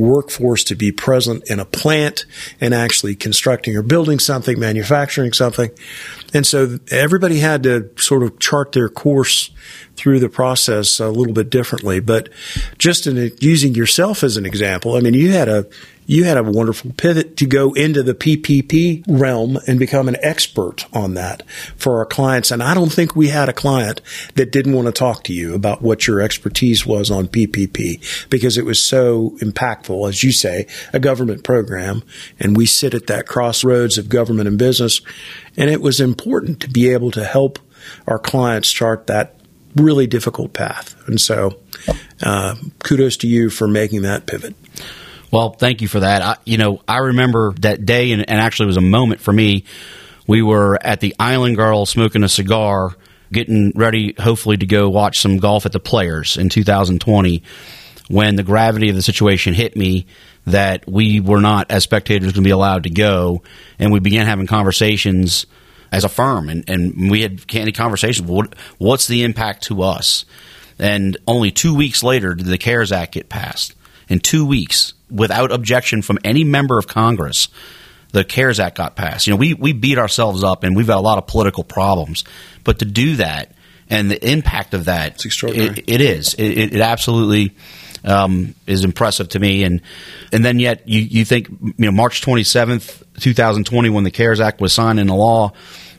workforce 0.00 0.64
to 0.64 0.74
be 0.74 0.92
present 0.92 1.48
in 1.50 1.60
a 1.60 1.64
plant 1.64 2.24
and 2.60 2.74
actually 2.74 3.14
constructing 3.14 3.76
or 3.76 3.82
building 3.82 4.18
something, 4.18 4.58
manufacturing 4.58 5.32
something. 5.32 5.70
And 6.34 6.46
so 6.46 6.78
everybody 6.90 7.38
had 7.38 7.62
to 7.64 7.90
sort 7.96 8.22
of 8.22 8.38
chart 8.38 8.72
their 8.72 8.88
course 8.88 9.50
through 10.00 10.18
the 10.18 10.30
process 10.30 10.98
a 10.98 11.10
little 11.10 11.34
bit 11.34 11.50
differently. 11.50 12.00
But 12.00 12.30
just 12.78 13.06
in 13.06 13.30
using 13.38 13.74
yourself 13.74 14.24
as 14.24 14.38
an 14.38 14.46
example, 14.46 14.96
I 14.96 15.00
mean, 15.00 15.12
you 15.12 15.32
had 15.32 15.48
a 15.48 15.66
you 16.06 16.24
had 16.24 16.38
a 16.38 16.42
wonderful 16.42 16.92
pivot 16.96 17.36
to 17.36 17.46
go 17.46 17.72
into 17.74 18.02
the 18.02 18.14
PPP 18.14 19.04
realm 19.06 19.58
and 19.68 19.78
become 19.78 20.08
an 20.08 20.16
expert 20.22 20.86
on 20.92 21.14
that 21.14 21.48
for 21.76 21.98
our 21.98 22.06
clients. 22.06 22.50
And 22.50 22.64
I 22.64 22.74
don't 22.74 22.90
think 22.90 23.14
we 23.14 23.28
had 23.28 23.48
a 23.48 23.52
client 23.52 24.00
that 24.34 24.50
didn't 24.50 24.72
want 24.72 24.86
to 24.86 24.92
talk 24.92 25.22
to 25.24 25.32
you 25.32 25.54
about 25.54 25.82
what 25.82 26.08
your 26.08 26.20
expertise 26.20 26.84
was 26.84 27.12
on 27.12 27.28
PPP 27.28 28.28
because 28.28 28.58
it 28.58 28.64
was 28.64 28.82
so 28.82 29.36
impactful, 29.40 30.08
as 30.08 30.24
you 30.24 30.32
say, 30.32 30.66
a 30.92 30.98
government 30.98 31.44
program. 31.44 32.02
And 32.40 32.56
we 32.56 32.66
sit 32.66 32.92
at 32.92 33.06
that 33.06 33.28
crossroads 33.28 33.96
of 33.96 34.08
government 34.08 34.48
and 34.48 34.58
business. 34.58 35.00
And 35.56 35.70
it 35.70 35.80
was 35.80 36.00
important 36.00 36.58
to 36.62 36.68
be 36.68 36.88
able 36.88 37.12
to 37.12 37.22
help 37.22 37.60
our 38.08 38.18
clients 38.18 38.72
chart 38.72 39.06
that 39.06 39.39
really 39.76 40.06
difficult 40.06 40.52
path. 40.52 40.96
And 41.06 41.20
so, 41.20 41.58
uh, 42.22 42.56
kudos 42.80 43.16
to 43.18 43.26
you 43.26 43.50
for 43.50 43.68
making 43.68 44.02
that 44.02 44.26
pivot. 44.26 44.54
Well, 45.30 45.50
thank 45.50 45.80
you 45.80 45.88
for 45.88 46.00
that. 46.00 46.22
I, 46.22 46.36
you 46.44 46.58
know, 46.58 46.82
I 46.88 46.98
remember 46.98 47.52
that 47.60 47.86
day, 47.86 48.12
and, 48.12 48.28
and 48.28 48.40
actually 48.40 48.64
it 48.64 48.68
was 48.68 48.76
a 48.76 48.82
moment 48.82 49.20
for 49.20 49.32
me. 49.32 49.64
We 50.26 50.42
were 50.42 50.78
at 50.82 51.00
the 51.00 51.14
Island 51.18 51.56
Girl 51.56 51.86
smoking 51.86 52.24
a 52.24 52.28
cigar, 52.28 52.96
getting 53.32 53.72
ready, 53.76 54.14
hopefully, 54.18 54.56
to 54.56 54.66
go 54.66 54.88
watch 54.88 55.20
some 55.20 55.38
golf 55.38 55.66
at 55.66 55.72
the 55.72 55.80
Players 55.80 56.36
in 56.36 56.48
2020 56.48 57.42
when 58.08 58.34
the 58.34 58.42
gravity 58.42 58.88
of 58.88 58.96
the 58.96 59.02
situation 59.02 59.54
hit 59.54 59.76
me 59.76 60.06
that 60.46 60.88
we 60.88 61.20
were 61.20 61.40
not, 61.40 61.70
as 61.70 61.84
spectators, 61.84 62.32
going 62.32 62.42
to 62.42 62.48
be 62.48 62.50
allowed 62.50 62.82
to 62.82 62.90
go. 62.90 63.42
And 63.78 63.92
we 63.92 64.00
began 64.00 64.26
having 64.26 64.48
conversations 64.48 65.46
as 65.92 66.04
a 66.04 66.08
firm, 66.08 66.48
and, 66.48 66.68
and 66.68 67.10
we 67.10 67.22
had 67.22 67.46
candid 67.46 67.74
conversations. 67.74 68.28
What, 68.28 68.54
what's 68.78 69.06
the 69.06 69.24
impact 69.24 69.64
to 69.64 69.82
us? 69.82 70.24
And 70.78 71.16
only 71.26 71.50
two 71.50 71.74
weeks 71.74 72.02
later 72.02 72.34
did 72.34 72.46
the 72.46 72.58
CARES 72.58 72.92
Act 72.92 73.12
get 73.12 73.28
passed. 73.28 73.74
In 74.08 74.18
two 74.18 74.46
weeks, 74.46 74.94
without 75.10 75.52
objection 75.52 76.02
from 76.02 76.18
any 76.24 76.42
member 76.42 76.78
of 76.78 76.86
Congress, 76.86 77.48
the 78.12 78.24
CARES 78.24 78.58
Act 78.58 78.76
got 78.76 78.96
passed. 78.96 79.26
You 79.26 79.32
know, 79.32 79.36
we, 79.36 79.54
we 79.54 79.72
beat 79.72 79.98
ourselves 79.98 80.42
up 80.42 80.64
and 80.64 80.74
we've 80.74 80.86
got 80.86 80.98
a 80.98 81.02
lot 81.02 81.18
of 81.18 81.26
political 81.26 81.64
problems. 81.64 82.24
But 82.64 82.80
to 82.80 82.84
do 82.84 83.16
that 83.16 83.52
and 83.88 84.10
the 84.10 84.28
impact 84.28 84.74
of 84.74 84.86
that, 84.86 85.14
it's 85.14 85.24
extraordinary. 85.24 85.78
it, 85.78 85.84
it 85.88 86.00
is. 86.00 86.34
It, 86.34 86.74
it 86.74 86.80
absolutely 86.80 87.54
um, 88.04 88.54
is 88.66 88.84
impressive 88.84 89.28
to 89.30 89.38
me. 89.38 89.64
And 89.64 89.80
and 90.32 90.44
then 90.44 90.58
yet 90.58 90.88
you, 90.88 91.00
you 91.00 91.24
think, 91.24 91.48
you 91.48 91.74
know, 91.78 91.92
March 91.92 92.22
27th, 92.22 93.02
2020, 93.20 93.90
when 93.90 94.04
the 94.04 94.10
CARES 94.10 94.40
Act 94.40 94.60
was 94.60 94.72
signed 94.72 95.00
into 95.00 95.14
law, 95.14 95.52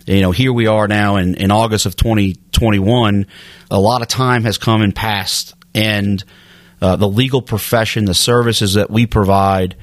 you 0.05 0.21
know, 0.21 0.31
here 0.31 0.53
we 0.53 0.67
are 0.67 0.87
now 0.87 1.17
in, 1.17 1.35
in 1.35 1.51
August 1.51 1.85
of 1.85 1.95
2021. 1.95 3.27
A 3.69 3.79
lot 3.79 4.01
of 4.01 4.07
time 4.07 4.43
has 4.43 4.57
come 4.57 4.81
and 4.81 4.95
passed. 4.95 5.53
And– 5.73 6.23
uh, 6.81 6.95
the 6.95 7.07
legal 7.07 7.41
profession, 7.41 8.05
the 8.05 8.15
services 8.15 8.73
that 8.73 8.89
we 8.89 9.05
provide 9.05 9.75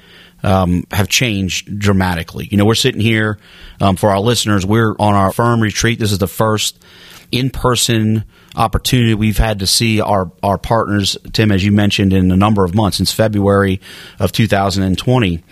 um, 0.43 0.85
have 0.91 1.09
changed 1.09 1.79
dramatically. 1.79 2.49
You 2.51 2.57
know, 2.57 2.65
we're 2.65 2.75
sitting 2.75 3.01
here 3.01 3.39
um, 3.81 3.97
for 3.97 4.11
our 4.11 4.21
listeners. 4.21 4.67
We're 4.67 4.95
on 4.99 5.15
our 5.15 5.33
firm 5.33 5.61
retreat. 5.61 5.99
This 5.99 6.13
is 6.13 6.19
the 6.19 6.27
first 6.27 6.83
in-person 7.31 8.25
opportunity 8.59 9.15
we've 9.15 9.39
had 9.39 9.61
to 9.61 9.67
see 9.67 10.01
our 10.01 10.31
our 10.43 10.59
partners, 10.59 11.17
Tim, 11.33 11.51
as 11.51 11.65
you 11.65 11.73
mentioned, 11.73 12.13
in 12.13 12.31
a 12.31 12.37
number 12.37 12.65
of 12.65 12.75
months 12.75 12.99
since 12.99 13.13
February 13.13 13.81
of 14.19 14.33
2020 14.33 15.43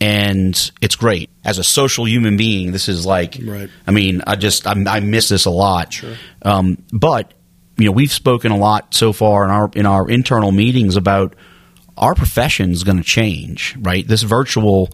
and 0.00 0.70
it's 0.80 0.96
great 0.96 1.30
as 1.44 1.58
a 1.58 1.64
social 1.64 2.06
human 2.06 2.36
being. 2.36 2.72
This 2.72 2.88
is 2.88 3.06
like, 3.06 3.38
right. 3.42 3.70
I 3.86 3.90
mean, 3.90 4.22
I 4.26 4.36
just 4.36 4.66
I, 4.66 4.72
I 4.72 5.00
miss 5.00 5.28
this 5.28 5.46
a 5.46 5.50
lot. 5.50 5.92
Sure. 5.92 6.14
Um, 6.42 6.82
but 6.92 7.32
you 7.76 7.86
know, 7.86 7.92
we've 7.92 8.12
spoken 8.12 8.52
a 8.52 8.56
lot 8.56 8.94
so 8.94 9.12
far 9.12 9.44
in 9.44 9.50
our 9.50 9.70
in 9.74 9.86
our 9.86 10.08
internal 10.08 10.52
meetings 10.52 10.96
about 10.96 11.34
our 11.96 12.14
profession 12.14 12.70
is 12.70 12.84
going 12.84 12.98
to 12.98 13.04
change, 13.04 13.76
right? 13.80 14.06
This 14.06 14.22
virtual 14.22 14.90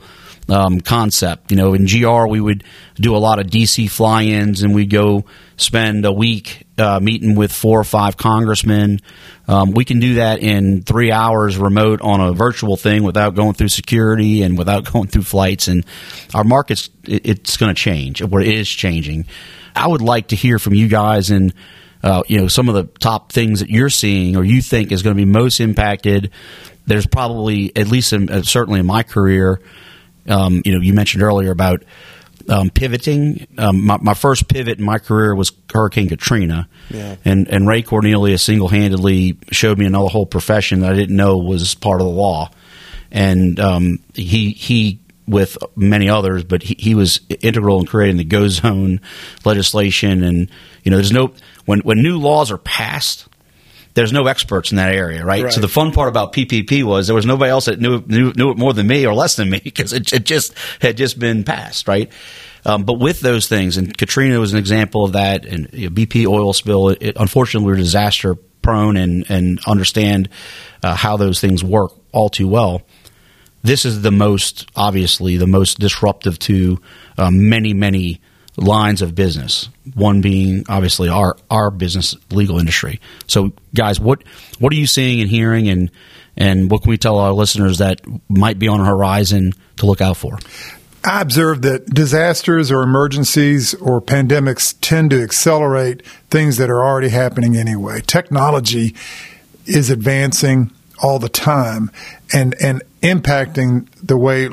um, 0.49 0.81
concept. 0.81 1.51
You 1.51 1.57
know, 1.57 1.75
in 1.75 1.87
GR 1.87 2.27
we 2.27 2.41
would 2.41 2.65
do 2.97 3.17
a 3.17 3.19
lot 3.19 3.39
of 3.39 3.47
DC 3.47 3.91
fly-ins, 3.91 4.63
and 4.63 4.75
we'd 4.75 4.91
go 4.91 5.25
spend 5.57 6.05
a 6.05 6.13
week 6.13 6.67
uh, 6.81 6.99
meeting 6.99 7.35
with 7.37 7.53
four 7.53 7.79
or 7.79 7.85
five 7.85 8.17
congressmen. 8.17 9.01
Um, 9.47 9.73
we 9.73 9.85
can 9.85 10.01
do 10.01 10.15
that 10.15 10.41
in 10.41 10.83
three 10.83 11.13
hours 11.13 11.57
remote 11.57 12.01
on 12.01 12.21
a 12.21 12.33
virtual 12.33 12.77
thing 12.77 13.03
without 13.03 13.35
going 13.35 13.55
through 13.55 13.69
security 13.69 14.43
and 14.43 14.57
without 14.57 14.85
going 14.93 15.09
through 15.09 15.23
flights. 15.23 15.69
And 15.69 15.85
our 16.35 16.45
market's 16.45 16.91
it, 17.05 17.27
it's 17.27 17.57
going 17.57 17.75
to 17.75 17.81
change, 17.81 18.23
or 18.23 18.41
it 18.41 18.49
is 18.49 18.69
changing. 18.69 19.27
I 19.77 19.87
would 19.87 20.03
like 20.03 20.29
to 20.29 20.37
hear 20.37 20.59
from 20.59 20.75
you 20.75 20.89
guys 20.89 21.31
and 21.31 21.55
uh, 22.03 22.23
you 22.27 22.41
know 22.41 22.49
some 22.49 22.69
of 22.69 22.75
the 22.75 22.85
top 22.99 23.31
things 23.31 23.61
that 23.61 23.69
you're 23.69 23.91
seeing 23.91 24.37
or 24.37 24.45
you 24.45 24.63
think 24.63 24.91
is 24.91 25.03
going 25.03 25.15
to 25.15 25.21
be 25.21 25.31
most 25.31 25.61
impacted. 25.61 26.31
There's 26.87 27.07
probably 27.07 27.77
at 27.77 27.89
least 27.89 28.13
in, 28.13 28.31
uh, 28.31 28.43
certainly 28.43 28.81
in 28.81 28.87
my 28.87 29.03
career. 29.03 29.61
Um, 30.29 30.63
you 30.65 30.75
know, 30.75 30.81
you 30.81 30.93
mentioned 30.93 31.23
earlier 31.23 31.51
about 31.51 31.83
um, 32.51 32.71
pivoting. 32.71 33.47
Um, 33.57 33.87
my, 33.87 33.99
my, 33.99 34.15
first 34.15 34.49
pivot 34.49 34.79
in 34.79 34.85
my 34.85 34.99
career 34.99 35.35
was 35.35 35.53
Hurricane 35.73 36.09
Katrina, 36.09 36.69
yeah. 36.91 37.17
and 37.25 37.49
and 37.49 37.67
Ray 37.67 37.83
Cornelius 37.83 38.43
single 38.43 38.69
handedly 38.69 39.39
showed 39.53 39.79
me 39.79 39.87
another 39.87 40.09
whole 40.09 40.27
profession 40.27 40.81
that 40.81 40.93
I 40.93 40.97
didn't 40.97 41.17
know 41.17 41.39
was 41.39 41.75
part 41.75 42.01
of 42.01 42.07
the 42.07 42.13
law, 42.13 42.51
and 43.11 43.59
um, 43.61 44.01
he 44.15 44.51
he 44.51 44.99
with 45.31 45.57
many 45.77 46.09
others, 46.09 46.43
but 46.43 46.63
he, 46.63 46.75
he 46.79 46.95
was 46.97 47.21
integral 47.41 47.79
in 47.79 47.87
creating 47.87 48.17
the 48.17 48.25
go 48.25 48.49
zone 48.49 49.01
legislation, 49.45 50.25
and 50.25 50.51
you 50.83 50.91
know, 50.91 50.97
there's 50.97 51.13
no 51.13 51.33
when 51.65 51.81
when 51.81 52.03
new 52.03 52.19
laws 52.19 52.51
are 52.51 52.59
passed, 52.59 53.29
there's 53.95 54.13
no 54.13 54.27
experts 54.27 54.71
in 54.71 54.77
that 54.77 54.95
area, 54.95 55.25
right? 55.25 55.45
right? 55.45 55.53
So 55.53 55.61
the 55.61 55.69
fun 55.69 55.93
part 55.93 56.09
about 56.09 56.33
PPP 56.33 56.85
was 56.85 57.07
there 57.07 57.15
was 57.15 57.27
nobody 57.27 57.51
else 57.51 57.65
that 57.67 57.81
knew 57.81 58.03
knew, 58.07 58.33
knew 58.33 58.51
it 58.51 58.59
more 58.59 58.73
than 58.73 58.87
me 58.87 59.07
or 59.07 59.15
less 59.15 59.37
than 59.37 59.51
me 59.51 59.61
because 59.65 59.93
it, 59.93 60.13
it, 60.13 60.25
just 60.25 60.55
had 60.81 60.97
just 60.97 61.19
been 61.19 61.45
passed, 61.45 61.89
right? 61.89 62.11
Um, 62.65 62.85
but 62.85 62.95
with 62.95 63.21
those 63.21 63.49
things, 63.49 63.77
and 63.77 63.97
Katrina 63.97 64.39
was 64.39 64.53
an 64.53 64.59
example 64.59 65.05
of 65.05 65.13
that, 65.13 65.45
and 65.45 65.69
you 65.73 65.89
know, 65.89 65.95
BP 65.95 66.27
oil 66.27 66.53
spill. 66.53 66.91
It, 66.91 67.17
unfortunately, 67.17 67.67
we're 67.67 67.77
disaster 67.77 68.37
prone 68.63 68.97
and 68.97 69.25
and 69.31 69.61
understand 69.67 70.29
uh, 70.83 70.95
how 70.95 71.17
those 71.17 71.41
things 71.41 71.65
work 71.65 71.93
all 72.13 72.29
too 72.29 72.49
well. 72.49 72.83
This 73.63 73.85
is 73.85 74.03
the 74.03 74.11
most 74.11 74.71
obviously 74.77 75.37
the 75.37 75.47
most 75.47 75.79
disruptive 75.79 76.39
to 76.41 76.81
uh, 77.19 77.31
many 77.31 77.75
many 77.75 78.21
lines 78.57 79.03
of 79.03 79.15
business. 79.15 79.69
One 79.95 80.21
being 80.21 80.65
obviously 80.69 81.09
our 81.09 81.37
our 81.51 81.71
business 81.71 82.17
legal 82.31 82.59
industry. 82.59 83.01
So, 83.27 83.53
guys, 83.75 84.01
what 84.01 84.23
what 84.59 84.73
are 84.73 84.77
you 84.77 84.87
seeing 84.87 85.21
and 85.21 85.31
hearing, 85.31 85.69
and 85.69 85.91
and 86.37 86.71
what 86.71 86.83
can 86.83 86.91
we 86.91 86.99
tell 86.99 87.19
our 87.19 87.33
listeners 87.33 87.79
that 87.79 88.01
might 88.29 88.59
be 88.59 88.69
on 88.69 88.81
the 88.81 88.87
horizon 88.87 89.53
to 89.77 89.87
look 89.87 90.01
out 90.01 90.17
for? 90.17 90.39
I 91.03 91.23
observe 91.23 91.63
that 91.63 91.87
disasters 91.87 92.71
or 92.71 92.83
emergencies 92.83 93.73
or 93.75 94.03
pandemics 94.03 94.75
tend 94.83 95.11
to 95.11 95.23
accelerate 95.23 96.05
things 96.29 96.59
that 96.59 96.69
are 96.69 96.85
already 96.85 97.09
happening 97.09 97.57
anyway. 97.57 98.03
Technology 98.03 98.95
is 99.65 99.89
advancing 99.89 100.71
all 101.03 101.19
the 101.19 101.31
time 101.31 101.91
and 102.35 102.55
and 102.61 102.83
impacting 103.03 103.89
the 104.03 104.19
way 104.19 104.51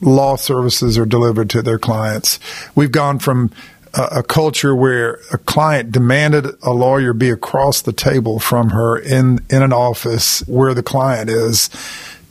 law 0.00 0.36
services 0.36 0.96
are 0.98 1.06
delivered 1.06 1.50
to 1.50 1.62
their 1.62 1.78
clients. 1.78 2.38
We've 2.74 2.92
gone 2.92 3.18
from 3.18 3.50
a, 3.94 4.02
a, 4.02 4.22
culture 4.22 4.74
where 4.74 5.20
a 5.32 5.38
client 5.38 5.92
demanded 5.92 6.46
a 6.62 6.70
lawyer 6.70 7.12
be 7.12 7.30
across 7.30 7.82
the 7.82 7.92
table 7.92 8.38
from 8.38 8.70
her 8.70 8.98
in, 8.98 9.44
in 9.50 9.62
an 9.62 9.72
office 9.72 10.40
where 10.46 10.74
the 10.74 10.82
client 10.82 11.28
is 11.28 11.70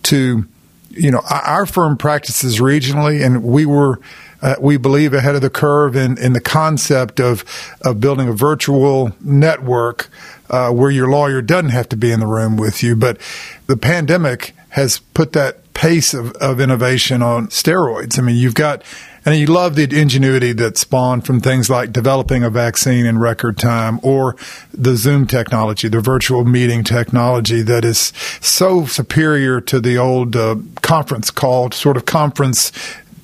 to, 0.03 0.45
you 0.89 1.11
know, 1.11 1.21
our 1.29 1.65
firm 1.65 1.97
practices 1.97 2.59
regionally 2.59 3.23
and 3.23 3.43
we 3.43 3.65
were 3.65 3.99
uh, 4.41 4.55
we 4.61 4.77
believe 4.77 5.13
ahead 5.13 5.35
of 5.35 5.41
the 5.41 5.49
curve 5.49 5.97
in, 5.97 6.17
in 6.17 6.31
the 6.31 6.39
concept 6.39 7.19
of 7.19 7.43
of 7.81 7.99
building 7.99 8.29
a 8.29 8.31
virtual 8.31 9.11
network 9.19 10.09
uh, 10.49 10.71
where 10.71 10.91
your 10.91 11.09
lawyer 11.09 11.41
doesn't 11.41 11.69
have 11.69 11.89
to 11.89 11.97
be 11.97 12.11
in 12.11 12.19
the 12.19 12.27
room 12.27 12.57
with 12.57 12.83
you. 12.83 12.95
But 12.95 13.19
the 13.67 13.77
pandemic 13.77 14.55
has 14.69 14.99
put 14.99 15.33
that 15.33 15.73
pace 15.73 16.13
of, 16.13 16.31
of 16.33 16.59
innovation 16.59 17.21
on 17.21 17.47
steroids. 17.47 18.19
I 18.19 18.21
mean, 18.21 18.35
you've 18.35 18.55
got 18.55 18.83
and 19.25 19.37
you 19.37 19.47
love 19.47 19.75
the 19.75 19.83
ingenuity 19.83 20.53
that 20.53 20.77
spawned 20.77 21.25
from 21.25 21.41
things 21.41 21.69
like 21.69 21.91
developing 21.91 22.43
a 22.43 22.49
vaccine 22.49 23.05
in 23.05 23.19
record 23.19 23.57
time 23.57 23.99
or 24.01 24.35
the 24.73 24.95
Zoom 24.95 25.27
technology, 25.27 25.87
the 25.87 25.99
virtual 25.99 26.45
meeting 26.45 26.83
technology 26.83 27.61
that 27.61 27.83
is 27.83 28.13
so 28.41 28.85
superior 28.85 29.59
to 29.61 29.79
the 29.79 29.97
old 29.97 30.35
uh, 30.35 30.55
conference 30.81 31.31
call, 31.31 31.69
sort 31.71 31.97
of 31.97 32.05
conference 32.05 32.71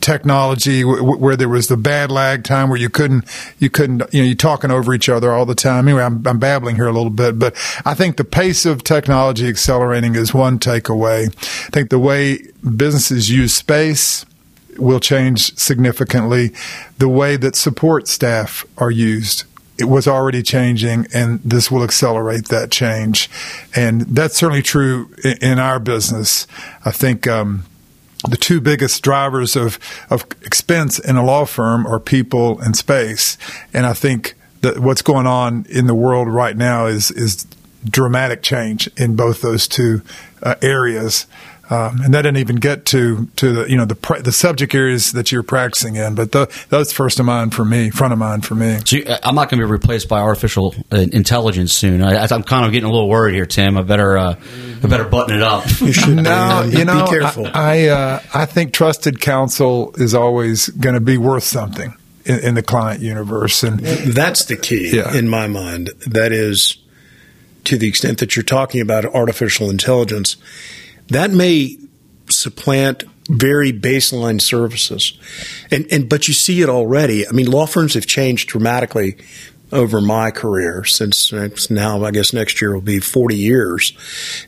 technology 0.06 0.84
w- 0.84 1.18
where 1.18 1.36
there 1.36 1.50
was 1.50 1.68
the 1.68 1.76
bad 1.76 2.12
lag 2.12 2.44
time 2.44 2.70
where 2.70 2.78
you 2.80 2.90
couldn't 2.90 3.26
you 3.58 3.70
couldn't 3.70 4.04
you 4.14 4.22
know 4.22 4.26
you're 4.28 4.36
talking 4.36 4.70
over 4.70 4.94
each 4.94 5.10
other 5.10 5.32
all 5.32 5.48
the 5.48 5.56
time 5.56 5.88
anyway 5.88 6.04
I'm, 6.04 6.26
I'm 6.28 6.38
babbling 6.38 6.76
here 6.76 6.86
a 6.86 6.92
little 6.92 7.10
bit 7.10 7.40
but 7.40 7.56
i 7.86 7.96
think 7.96 8.18
the 8.18 8.24
pace 8.24 8.68
of 8.68 8.84
technology 8.84 9.48
accelerating 9.48 10.14
is 10.14 10.32
one 10.32 10.60
takeaway 10.60 11.28
i 11.28 11.70
think 11.72 11.90
the 11.90 11.98
way 11.98 12.38
businesses 12.78 13.32
use 13.32 13.56
space 13.56 14.26
will 14.78 15.00
change 15.00 15.58
significantly. 15.58 16.52
The 16.98 17.08
way 17.08 17.38
that 17.38 17.56
support 17.56 18.10
staff 18.10 18.66
are 18.78 18.92
used 18.92 19.46
it 19.78 19.86
was 19.86 20.08
already 20.08 20.42
changing, 20.42 21.06
and 21.14 21.42
this 21.44 21.70
will 21.70 21.84
accelerate 21.84 22.48
that 22.48 22.72
change. 22.72 23.30
And 23.76 24.02
that's 24.04 24.38
certainly 24.38 24.62
true 24.62 25.10
in, 25.42 25.60
our 25.60 25.80
business. 25.80 26.48
I 26.86 26.92
think 26.92 27.28
um, 27.28 27.66
the 28.28 28.38
two 28.38 28.62
biggest 28.62 29.04
drivers 29.04 29.56
of, 29.56 29.80
of 30.10 30.26
expense 30.42 31.00
in 31.00 31.16
a 31.16 31.24
law 31.24 31.46
firm 31.46 31.86
are 31.86 32.00
people 32.00 32.60
and 32.60 32.76
space. 32.76 33.38
And 33.74 33.86
I 33.86 33.94
think 33.94 34.36
that 34.62 34.80
what's 34.80 35.02
going 35.02 35.28
on 35.28 35.66
in 35.70 35.88
the 35.88 35.96
world 35.96 36.28
right 36.28 36.58
now 36.58 36.88
is 36.88 37.12
is 37.12 37.46
dramatic 37.88 38.42
change 38.42 38.90
in 38.98 39.16
both 39.16 39.42
those 39.42 39.68
two 39.68 40.02
uh, 40.42 40.56
areas. 40.62 41.28
Um, 41.70 42.02
and 42.02 42.14
that 42.14 42.22
didn't 42.22 42.38
even 42.38 42.58
get 42.58 42.86
to 42.88 43.26
to 43.38 43.52
the 43.52 43.70
you 43.70 43.76
know 43.76 43.86
the 43.86 44.22
the 44.24 44.32
subject 44.32 44.76
areas 44.76 45.14
that 45.14 45.32
you're 45.32 45.42
practicing 45.42 45.96
in, 45.96 46.14
but 46.14 46.32
the, 46.32 46.46
that's 46.70 46.94
first 46.94 47.20
of 47.20 47.26
mind 47.26 47.56
for 47.56 47.66
me, 47.66 47.90
front 47.90 48.14
of 48.14 48.20
mind 48.20 48.46
for 48.46 48.54
me. 48.54 48.80
So 48.86 48.98
you, 48.98 49.06
I'm 49.24 49.34
not 49.34 49.50
going 49.50 49.60
to 49.60 49.66
be 49.66 49.72
replaced 49.72 50.08
by 50.08 50.20
artificial 50.20 50.76
uh, 50.92 50.98
intelligence 51.12 51.74
soon. 51.74 52.04
I, 52.04 52.28
am 52.30 52.44
kind 52.44 52.66
of 52.66 52.72
getting 52.72 52.88
a 52.88 52.92
little 52.92 53.10
worried 53.10 53.34
here, 53.34 53.48
Tim. 53.48 53.78
I 53.78 53.82
better 53.82 54.16
uh, 54.16 54.36
I 54.84 54.88
better 54.88 55.06
button 55.06 55.36
it 55.36 55.42
up. 55.42 55.66
You 55.82 55.92
should 55.92 56.16
no, 56.18 56.70
you 56.70 56.86
know, 56.86 57.06
be 57.06 57.10
careful. 57.10 57.48
I 57.48 57.76
I, 57.76 57.88
uh, 57.88 58.20
I 58.34 58.46
think 58.46 58.72
trusted 58.72 59.20
counsel 59.20 59.94
is 59.96 60.14
always 60.14 60.70
going 60.70 60.94
to 60.94 61.02
be 61.02 61.18
worth 61.18 61.44
something 61.44 61.96
in, 62.26 62.40
in, 62.40 62.54
the 62.54 62.64
client 62.64 63.02
universe, 63.02 63.64
and 63.64 63.80
that's 63.80 64.46
the 64.46 64.56
key 64.56 64.96
yeah. 64.96 65.18
in 65.18 65.28
my 65.28 65.48
mind. 65.48 65.90
That 66.06 66.32
is 66.32 66.78
to 67.64 67.78
the 67.78 67.88
extent 67.88 68.20
that 68.20 68.36
you're 68.36 68.44
talking 68.44 68.82
about 68.82 69.06
artificial 69.06 69.72
intelligence 69.72 70.38
that 71.08 71.32
may 71.32 71.78
supplant 72.30 73.04
very 73.30 73.74
baseline 73.74 74.40
services. 74.40 75.18
And, 75.72 75.88
and, 75.92 76.08
but 76.08 76.28
you 76.28 76.34
see 76.34 76.62
it 76.62 76.70
already. 76.70 77.28
I 77.28 77.32
mean, 77.32 77.50
law 77.50 77.66
firms 77.66 77.96
have 77.96 78.06
changed 78.06 78.50
dramatically 78.50 79.18
over 79.76 80.02
my 80.02 80.32
career 80.32 80.84
since 80.86 81.32
now, 81.70 82.04
I 82.04 82.12
guess 82.12 82.34
next 82.34 82.62
year 82.62 82.74
will 82.74 82.82
be 82.82 83.00
40 83.00 83.36
years. 83.36 83.94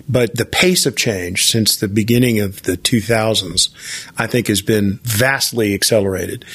But 0.08 0.36
the 0.36 0.46
pace 0.46 0.86
of 0.86 0.96
change 0.96 1.48
since 1.48 1.76
the 1.76 1.88
beginning 1.88 2.40
of 2.40 2.64
the 2.64 2.78
2000s, 2.78 3.70
I 4.18 4.28
think 4.28 4.48
has 4.48 4.62
been 4.62 5.00
vastly 5.04 5.74
accelerated. 5.74 6.46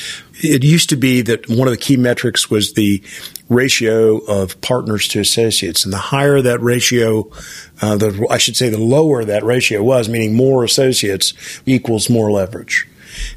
It 0.42 0.64
used 0.64 0.88
to 0.90 0.96
be 0.96 1.20
that 1.22 1.48
one 1.48 1.68
of 1.68 1.72
the 1.72 1.78
key 1.78 1.96
metrics 1.96 2.50
was 2.50 2.72
the 2.72 3.02
ratio 3.48 4.18
of 4.18 4.60
partners 4.60 5.06
to 5.08 5.20
associates. 5.20 5.84
And 5.84 5.92
the 5.92 5.98
higher 5.98 6.40
that 6.40 6.60
ratio, 6.60 7.30
uh, 7.80 7.96
the, 7.96 8.26
I 8.30 8.38
should 8.38 8.56
say 8.56 8.70
the 8.70 8.78
lower 8.78 9.24
that 9.24 9.44
ratio 9.44 9.82
was, 9.82 10.08
meaning 10.08 10.34
more 10.34 10.64
associates 10.64 11.34
equals 11.66 12.08
more 12.08 12.30
leverage. 12.30 12.88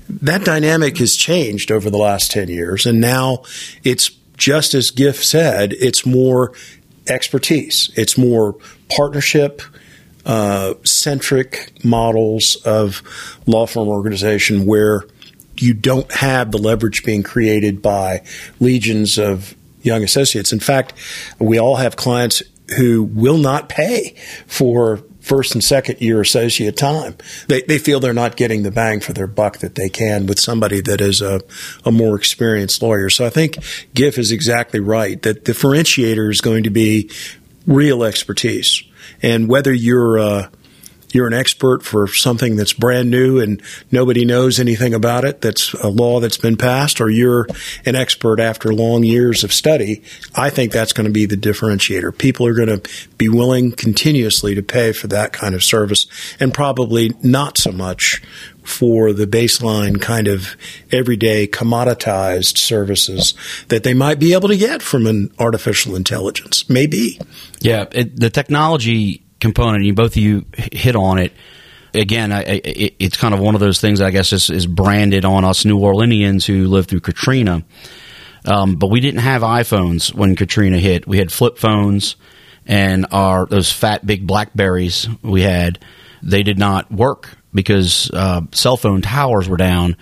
That 0.10 0.46
dynamic 0.46 0.98
has 0.98 1.16
changed 1.16 1.72
over 1.72 1.90
the 1.90 1.98
last 1.98 2.32
10 2.32 2.48
years. 2.48 2.86
And 2.86 3.02
now 3.02 3.44
it's 3.84 4.10
just 4.38 4.74
as 4.74 4.92
Giff 4.92 5.24
said, 5.24 5.74
it's 5.74 6.06
more 6.06 6.54
expertise. 7.08 7.92
It's 7.96 8.18
more 8.18 8.58
partnership, 8.90 9.62
uh, 10.26 10.74
centric 10.84 11.72
models 11.84 12.56
of 12.66 13.02
law 13.46 13.68
firm 13.68 13.88
organization 13.88 14.66
where 14.66 15.04
you 15.58 15.74
don't 15.74 16.12
have 16.14 16.52
the 16.52 16.58
leverage 16.58 17.04
being 17.04 17.24
created 17.24 17.82
by 17.82 18.24
legions 18.60 19.18
of 19.18 19.56
young 19.82 20.04
associates. 20.04 20.52
In 20.52 20.60
fact, 20.60 20.94
we 21.40 21.60
all 21.60 21.78
have 21.78 21.96
clients 21.96 22.42
who 22.78 23.04
will 23.04 23.38
not 23.38 23.70
pay 23.70 24.16
for 24.48 25.04
first 25.26 25.56
and 25.56 25.64
second 25.64 26.00
year 26.00 26.22
associate 26.22 26.78
time. 26.78 27.16
They, 27.48 27.64
they 27.64 27.80
feel 27.80 28.00
they're 28.00 28.14
not 28.14 28.38
getting 28.38 28.62
the 28.62 28.72
bang 28.72 29.00
for 29.00 29.12
their 29.12 29.28
buck 29.28 29.58
that 29.58 29.74
they 29.74 29.90
can 29.90 30.28
with 30.28 30.40
somebody 30.40 30.82
that 30.82 31.02
is 31.02 31.22
a, 31.22 31.42
a 31.84 31.92
more 31.92 32.16
experienced 32.16 32.82
lawyer. 32.82 33.10
So 33.10 33.26
I 33.26 33.32
think 33.32 33.58
Giff 33.96 34.20
is 34.20 34.32
exactly 34.32 34.80
right 34.80 35.20
that 35.24 35.44
differentiator 35.44 36.30
is 36.30 36.42
going 36.42 36.64
to 36.64 36.70
be 36.70 37.10
real 37.66 38.04
expertise. 38.04 38.84
And 39.24 39.50
whether 39.50 39.74
you're, 39.74 40.50
you're 41.14 41.28
an 41.28 41.34
expert 41.34 41.84
for 41.84 42.08
something 42.08 42.56
that's 42.56 42.74
brand 42.74 43.10
new 43.10 43.40
and 43.40 43.62
nobody 43.92 44.26
knows 44.26 44.60
anything 44.60 44.94
about 44.94 45.26
it, 45.26 45.42
that's 45.42 45.74
a 45.74 45.88
law 45.88 46.20
that's 46.20 46.38
been 46.38 46.58
passed, 46.58 47.00
or 47.02 47.10
you're 47.10 47.48
an 47.86 47.96
expert 47.96 48.40
after 48.40 48.74
long 48.74 49.04
years 49.04 49.44
of 49.44 49.54
study, 49.54 50.02
I 50.36 50.50
think 50.50 50.72
that's 50.72 50.94
going 50.94 51.06
to 51.06 51.14
be 51.14 51.26
the 51.26 51.38
differentiator. 51.38 52.18
People 52.18 52.48
are 52.48 52.54
going 52.54 52.80
to 52.80 52.90
be 53.18 53.30
willing 53.30 53.72
continuously 53.72 54.56
to 54.56 54.64
pay 54.64 54.92
for 54.92 55.08
that 55.08 55.34
kind 55.34 55.56
of 55.56 55.64
service 55.64 56.08
and 56.40 56.54
probably 56.54 57.14
not 57.22 57.58
so 57.58 57.72
much 57.72 58.22
for 58.64 59.14
the 59.14 59.28
baseline 59.28 60.02
kind 60.02 60.28
of 60.28 60.56
everyday 60.92 61.48
commoditized 61.48 62.58
services 62.58 63.36
that 63.68 63.84
they 63.84 63.94
might 63.94 64.20
be 64.20 64.34
able 64.34 64.48
to 64.48 64.58
get 64.58 64.82
from 64.82 65.06
an 65.06 65.32
artificial 65.38 65.96
intelligence. 65.96 66.68
Maybe. 66.70 67.20
Yeah, 67.60 67.86
it, 67.92 68.20
the 68.20 68.30
technology 68.30 69.25
component. 69.46 69.86
You 69.86 69.94
both 69.94 70.14
of 70.14 70.18
you 70.18 70.46
hit 70.54 70.96
on 70.96 71.20
it. 71.20 71.32
Again, 71.94 72.32
I, 72.32 72.42
it, 72.42 72.96
it's 73.00 73.18
kind 73.18 73.34
of 73.34 73.40
one 73.40 73.56
of 73.56 73.62
those 73.62 73.80
things. 73.80 74.02
I 74.02 74.12
guess 74.12 74.34
is, 74.34 74.50
is 74.50 74.68
branded 74.68 75.24
on 75.24 75.46
us 75.46 75.66
New 75.66 75.80
Orleanians 75.80 76.46
who 76.46 76.68
lived 76.68 76.90
through 76.90 77.02
Katrina. 77.02 77.64
Um, 78.46 78.76
but 78.76 78.90
we 78.90 79.00
didn't 79.00 79.22
have 79.22 79.42
iPhones 79.42 80.14
when 80.14 80.36
Katrina 80.36 80.78
hit. 80.78 81.08
We 81.08 81.18
had 81.18 81.32
flip 81.32 81.58
phones 81.58 82.16
and 82.66 83.06
our 83.12 83.46
those 83.46 83.72
fat 83.72 84.06
big 84.06 84.28
Blackberries 84.28 85.08
we 85.22 85.42
had. 85.42 85.80
They 86.24 86.44
did 86.44 86.58
not 86.58 86.92
work 86.92 87.38
because 87.54 88.10
uh, 88.12 88.42
cell 88.52 88.78
phone 88.78 89.02
towers 89.02 89.48
were 89.48 89.58
down. 89.58 89.96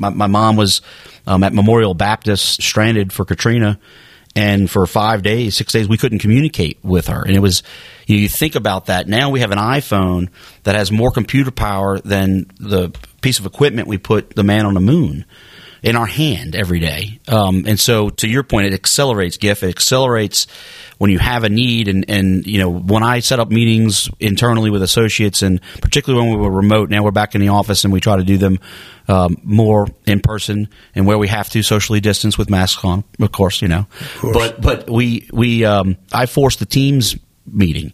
My, 0.00 0.10
my 0.10 0.26
mom 0.26 0.56
was 0.56 0.82
um, 1.26 1.42
at 1.42 1.52
Memorial 1.52 1.94
Baptist, 1.94 2.62
stranded 2.62 3.12
for 3.12 3.24
Katrina, 3.24 3.78
and 4.34 4.70
for 4.70 4.86
five 4.86 5.22
days, 5.22 5.56
six 5.56 5.72
days, 5.72 5.88
we 5.88 5.98
couldn't 5.98 6.20
communicate 6.20 6.78
with 6.82 7.08
her. 7.08 7.22
And 7.22 7.36
it 7.36 7.40
was, 7.40 7.62
you, 8.12 8.28
think 8.28 8.54
about 8.54 8.86
that. 8.86 9.08
Now 9.08 9.30
we 9.30 9.40
have 9.40 9.50
an 9.50 9.58
iPhone 9.58 10.28
that 10.64 10.74
has 10.74 10.92
more 10.92 11.10
computer 11.10 11.50
power 11.50 11.98
than 11.98 12.50
the 12.58 12.90
piece 13.20 13.38
of 13.38 13.46
equipment 13.46 13.88
we 13.88 13.98
put 13.98 14.34
the 14.34 14.42
man 14.42 14.66
on 14.66 14.74
the 14.74 14.80
moon 14.80 15.24
in 15.82 15.96
our 15.96 16.06
hand 16.06 16.54
every 16.54 16.78
day. 16.78 17.18
Um, 17.26 17.64
and 17.66 17.78
so, 17.78 18.08
to 18.10 18.28
your 18.28 18.44
point, 18.44 18.66
it 18.66 18.72
accelerates 18.72 19.36
Giff. 19.36 19.62
It 19.62 19.68
accelerates 19.68 20.46
when 20.98 21.10
you 21.10 21.18
have 21.18 21.42
a 21.42 21.48
need. 21.48 21.88
And, 21.88 22.04
and, 22.08 22.46
you 22.46 22.58
know, 22.60 22.70
when 22.70 23.02
I 23.02 23.18
set 23.18 23.40
up 23.40 23.50
meetings 23.50 24.08
internally 24.20 24.70
with 24.70 24.82
associates, 24.82 25.42
and 25.42 25.60
particularly 25.80 26.24
when 26.24 26.38
we 26.38 26.44
were 26.44 26.52
remote, 26.52 26.88
now 26.88 27.02
we're 27.02 27.10
back 27.10 27.34
in 27.34 27.40
the 27.40 27.48
office 27.48 27.82
and 27.84 27.92
we 27.92 28.00
try 28.00 28.16
to 28.16 28.22
do 28.22 28.38
them 28.38 28.60
um, 29.08 29.36
more 29.42 29.88
in 30.06 30.20
person 30.20 30.68
and 30.94 31.06
where 31.06 31.18
we 31.18 31.26
have 31.26 31.50
to 31.50 31.62
socially 31.62 32.00
distance 32.00 32.38
with 32.38 32.48
masks 32.48 32.84
on, 32.84 33.02
of 33.20 33.32
course, 33.32 33.60
you 33.60 33.68
know. 33.68 33.86
Course. 34.18 34.36
But 34.36 34.60
but 34.60 34.90
we 34.90 35.28
we 35.32 35.64
um, 35.64 35.96
I 36.12 36.26
force 36.26 36.56
the 36.56 36.66
teams 36.66 37.16
meeting 37.46 37.92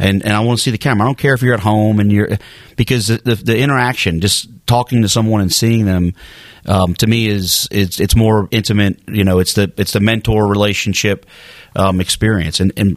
and 0.00 0.24
and 0.24 0.32
I 0.32 0.40
want 0.40 0.58
to 0.58 0.62
see 0.62 0.70
the 0.70 0.78
camera. 0.78 1.04
I 1.04 1.08
don't 1.08 1.18
care 1.18 1.34
if 1.34 1.42
you're 1.42 1.54
at 1.54 1.60
home 1.60 2.00
and 2.00 2.10
you're 2.10 2.38
because 2.76 3.08
the, 3.08 3.18
the, 3.18 3.34
the 3.34 3.58
interaction, 3.58 4.20
just 4.20 4.48
talking 4.66 5.02
to 5.02 5.08
someone 5.08 5.42
and 5.42 5.52
seeing 5.52 5.84
them, 5.84 6.14
um, 6.66 6.94
to 6.94 7.06
me 7.06 7.26
is 7.26 7.68
it's 7.70 8.00
it's 8.00 8.16
more 8.16 8.48
intimate. 8.50 8.98
You 9.08 9.24
know, 9.24 9.38
it's 9.38 9.54
the 9.54 9.72
it's 9.76 9.92
the 9.92 10.00
mentor 10.00 10.46
relationship 10.46 11.26
um, 11.76 12.00
experience, 12.00 12.60
and 12.60 12.72
and 12.76 12.96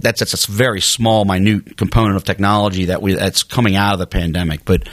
that's 0.00 0.18
that's 0.18 0.48
a 0.48 0.50
very 0.50 0.80
small, 0.80 1.24
minute 1.24 1.76
component 1.76 2.16
of 2.16 2.24
technology 2.24 2.86
that 2.86 3.00
we 3.00 3.14
that's 3.14 3.44
coming 3.44 3.76
out 3.76 3.94
of 3.94 3.98
the 4.00 4.06
pandemic, 4.06 4.64
but 4.64 4.88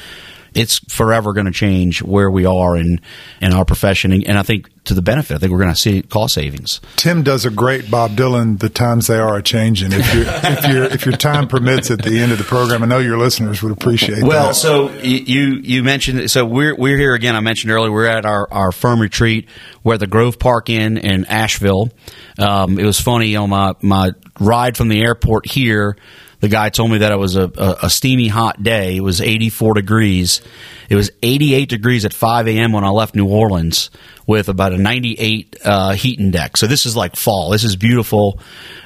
it's 0.53 0.79
forever 0.93 1.33
going 1.33 1.45
to 1.45 1.51
change 1.51 2.01
where 2.01 2.29
we 2.29 2.45
are 2.45 2.75
in 2.75 2.99
in 3.41 3.53
our 3.53 3.65
profession, 3.65 4.12
and, 4.12 4.23
and 4.25 4.38
I 4.38 4.43
think 4.43 4.69
to 4.85 4.93
the 4.93 5.01
benefit. 5.01 5.35
I 5.35 5.38
think 5.38 5.51
we're 5.51 5.59
going 5.59 5.73
to 5.73 5.79
see 5.79 6.01
cost 6.01 6.33
savings. 6.33 6.81
Tim 6.95 7.21
does 7.23 7.45
a 7.45 7.51
great 7.51 7.91
Bob 7.91 8.12
Dylan. 8.12 8.59
The 8.59 8.69
times 8.69 9.07
they 9.07 9.17
are 9.17 9.38
a 9.38 9.43
changing. 9.43 9.91
If 9.93 10.13
your 10.13 10.23
if 10.27 10.67
your 10.67 10.83
if 10.85 11.05
your 11.05 11.15
time 11.15 11.47
permits 11.47 11.91
at 11.91 12.01
the 12.01 12.19
end 12.19 12.31
of 12.31 12.38
the 12.38 12.43
program, 12.43 12.83
I 12.83 12.88
know 12.88 12.99
your 12.99 13.17
listeners 13.17 13.62
would 13.62 13.71
appreciate. 13.71 14.19
That. 14.19 14.27
Well, 14.27 14.47
that. 14.47 14.55
so 14.55 14.91
you 14.99 15.59
you 15.62 15.83
mentioned 15.83 16.29
so 16.31 16.45
we're 16.45 16.75
we're 16.75 16.97
here 16.97 17.13
again. 17.13 17.35
I 17.35 17.39
mentioned 17.39 17.71
earlier 17.71 17.91
we're 17.91 18.07
at 18.07 18.25
our 18.25 18.47
our 18.51 18.71
firm 18.71 18.99
retreat. 18.99 19.47
We're 19.83 19.95
at 19.95 19.99
the 19.99 20.07
Grove 20.07 20.39
Park 20.39 20.69
Inn 20.69 20.97
in 20.97 21.25
Asheville. 21.25 21.89
Um, 22.38 22.79
it 22.79 22.85
was 22.85 22.99
funny 22.99 23.35
on 23.35 23.49
my 23.49 23.75
my 23.81 24.12
ride 24.39 24.75
from 24.77 24.89
the 24.89 25.01
airport 25.01 25.45
here 25.45 25.97
the 26.39 26.47
guy 26.47 26.69
told 26.69 26.91
me 26.91 26.99
that 26.99 27.12
it 27.12 27.17
was 27.17 27.36
a, 27.36 27.52
a, 27.58 27.75
a, 27.84 27.89
steamy 27.89 28.30
hot 28.30 28.63
day. 28.63 28.97
It 28.97 29.02
was 29.02 29.21
84 29.21 29.73
degrees. 29.73 30.41
It 30.89 30.95
was 30.95 31.12
88 31.21 31.67
degrees 31.67 32.06
at 32.06 32.13
5 32.13 32.47
a.m. 32.47 32.71
when 32.71 32.84
I 32.84 32.89
left 32.89 33.13
New 33.13 33.28
Orleans 33.28 33.89
with 34.25 34.47
about 34.47 34.71
a 34.71 34.78
98 34.78 35.58
uh, 35.65 35.91
heat 35.93 36.19
index. 36.19 36.60
So 36.62 36.67
this 36.67 36.86
is 36.86 36.95
like 36.95 37.15
fall. 37.15 37.49
This 37.49 37.63
is 37.63 37.75
beautiful. 37.75 38.39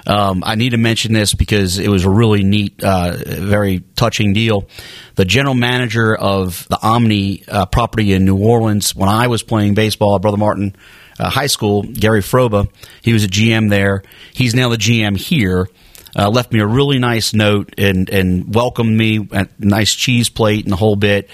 Um, 0.08 0.44
I 0.46 0.56
need 0.56 0.72
to 0.72 0.78
mention 0.78 1.14
this 1.14 1.34
because 1.34 1.78
it 1.78 1.90
was 1.90 2.06
a 2.06 2.10
really 2.10 2.44
neat, 2.44 2.84
uh, 2.84 3.16
very 3.18 3.82
touching 3.96 4.34
deal. 4.34 4.68
The 5.16 5.26
general 5.26 5.54
manager 5.54 6.16
of 6.16 6.68
the 6.70 6.80
Omni 6.82 7.44
uh, 7.48 7.68
property 7.68 8.14
in 8.14 8.26
New 8.26 8.38
Orleans, 8.38 8.96
when 8.96 9.10
I 9.10 9.28
was 9.28 9.44
playing 9.44 9.76
baseball 9.76 10.16
at 10.16 10.22
Brother 10.22 10.38
Martin 10.38 10.76
uh, 11.20 11.30
High 11.30 11.48
School, 11.48 11.84
Gary 11.84 12.22
Froba, 12.22 12.68
he 13.04 13.14
was 13.14 13.24
a 13.24 13.28
GM 13.28 13.70
there. 13.70 14.02
He's 14.34 14.56
now 14.56 14.70
the 14.70 14.78
GM 14.78 15.18
here 15.18 15.68
uh, 16.18 16.30
left 16.30 16.52
me 16.52 16.60
a 16.60 16.68
really 16.68 17.00
nice 17.00 17.34
note 17.34 17.74
and, 17.78 18.10
and 18.10 18.54
welcomed 18.54 18.98
me, 18.98 19.28
a 19.32 19.48
nice 19.60 19.94
cheese 19.94 20.30
plate 20.30 20.64
and 20.64 20.72
the 20.72 20.78
whole 20.78 20.96
bit. 20.96 21.30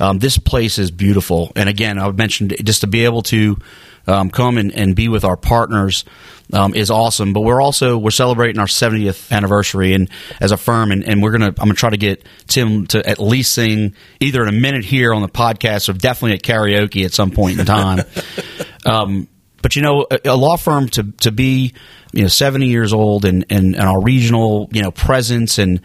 Um, 0.00 0.18
this 0.18 0.38
place 0.38 0.78
is 0.78 0.90
beautiful. 0.90 1.52
And 1.56 1.68
again, 1.68 1.98
I 1.98 2.10
mentioned 2.10 2.54
just 2.64 2.80
to 2.82 2.86
be 2.86 3.04
able 3.04 3.22
to 3.24 3.58
um, 4.06 4.30
come 4.30 4.58
and, 4.58 4.72
and 4.72 4.94
be 4.94 5.08
with 5.08 5.24
our 5.24 5.36
partners 5.36 6.04
um, 6.52 6.74
is 6.74 6.90
awesome. 6.90 7.32
But 7.32 7.40
we're 7.40 7.60
also 7.60 7.96
we're 7.96 8.10
celebrating 8.10 8.58
our 8.58 8.66
70th 8.66 9.32
anniversary 9.32 9.94
and 9.94 10.10
as 10.40 10.52
a 10.52 10.56
firm, 10.56 10.92
and, 10.92 11.04
and 11.04 11.22
we're 11.22 11.32
gonna 11.32 11.48
I'm 11.48 11.54
gonna 11.54 11.74
try 11.74 11.90
to 11.90 11.96
get 11.96 12.24
Tim 12.46 12.86
to 12.88 13.08
at 13.08 13.18
least 13.18 13.54
sing 13.54 13.94
either 14.20 14.42
in 14.42 14.48
a 14.48 14.58
minute 14.58 14.84
here 14.84 15.14
on 15.14 15.22
the 15.22 15.28
podcast 15.28 15.88
or 15.88 15.94
definitely 15.94 16.34
at 16.34 16.42
karaoke 16.42 17.04
at 17.04 17.12
some 17.12 17.30
point 17.30 17.58
in 17.58 17.66
time. 17.66 18.04
um, 18.84 19.28
but 19.64 19.76
you 19.76 19.80
know, 19.80 20.06
a, 20.10 20.20
a 20.26 20.36
law 20.36 20.58
firm 20.58 20.90
to 20.90 21.04
to 21.20 21.32
be 21.32 21.72
you 22.12 22.20
know 22.20 22.28
70 22.28 22.66
years 22.66 22.92
old 22.92 23.24
and, 23.24 23.46
and, 23.48 23.74
and 23.74 23.82
our 23.82 23.98
regional 23.98 24.68
you 24.72 24.82
know 24.82 24.90
presence 24.90 25.58
and 25.58 25.80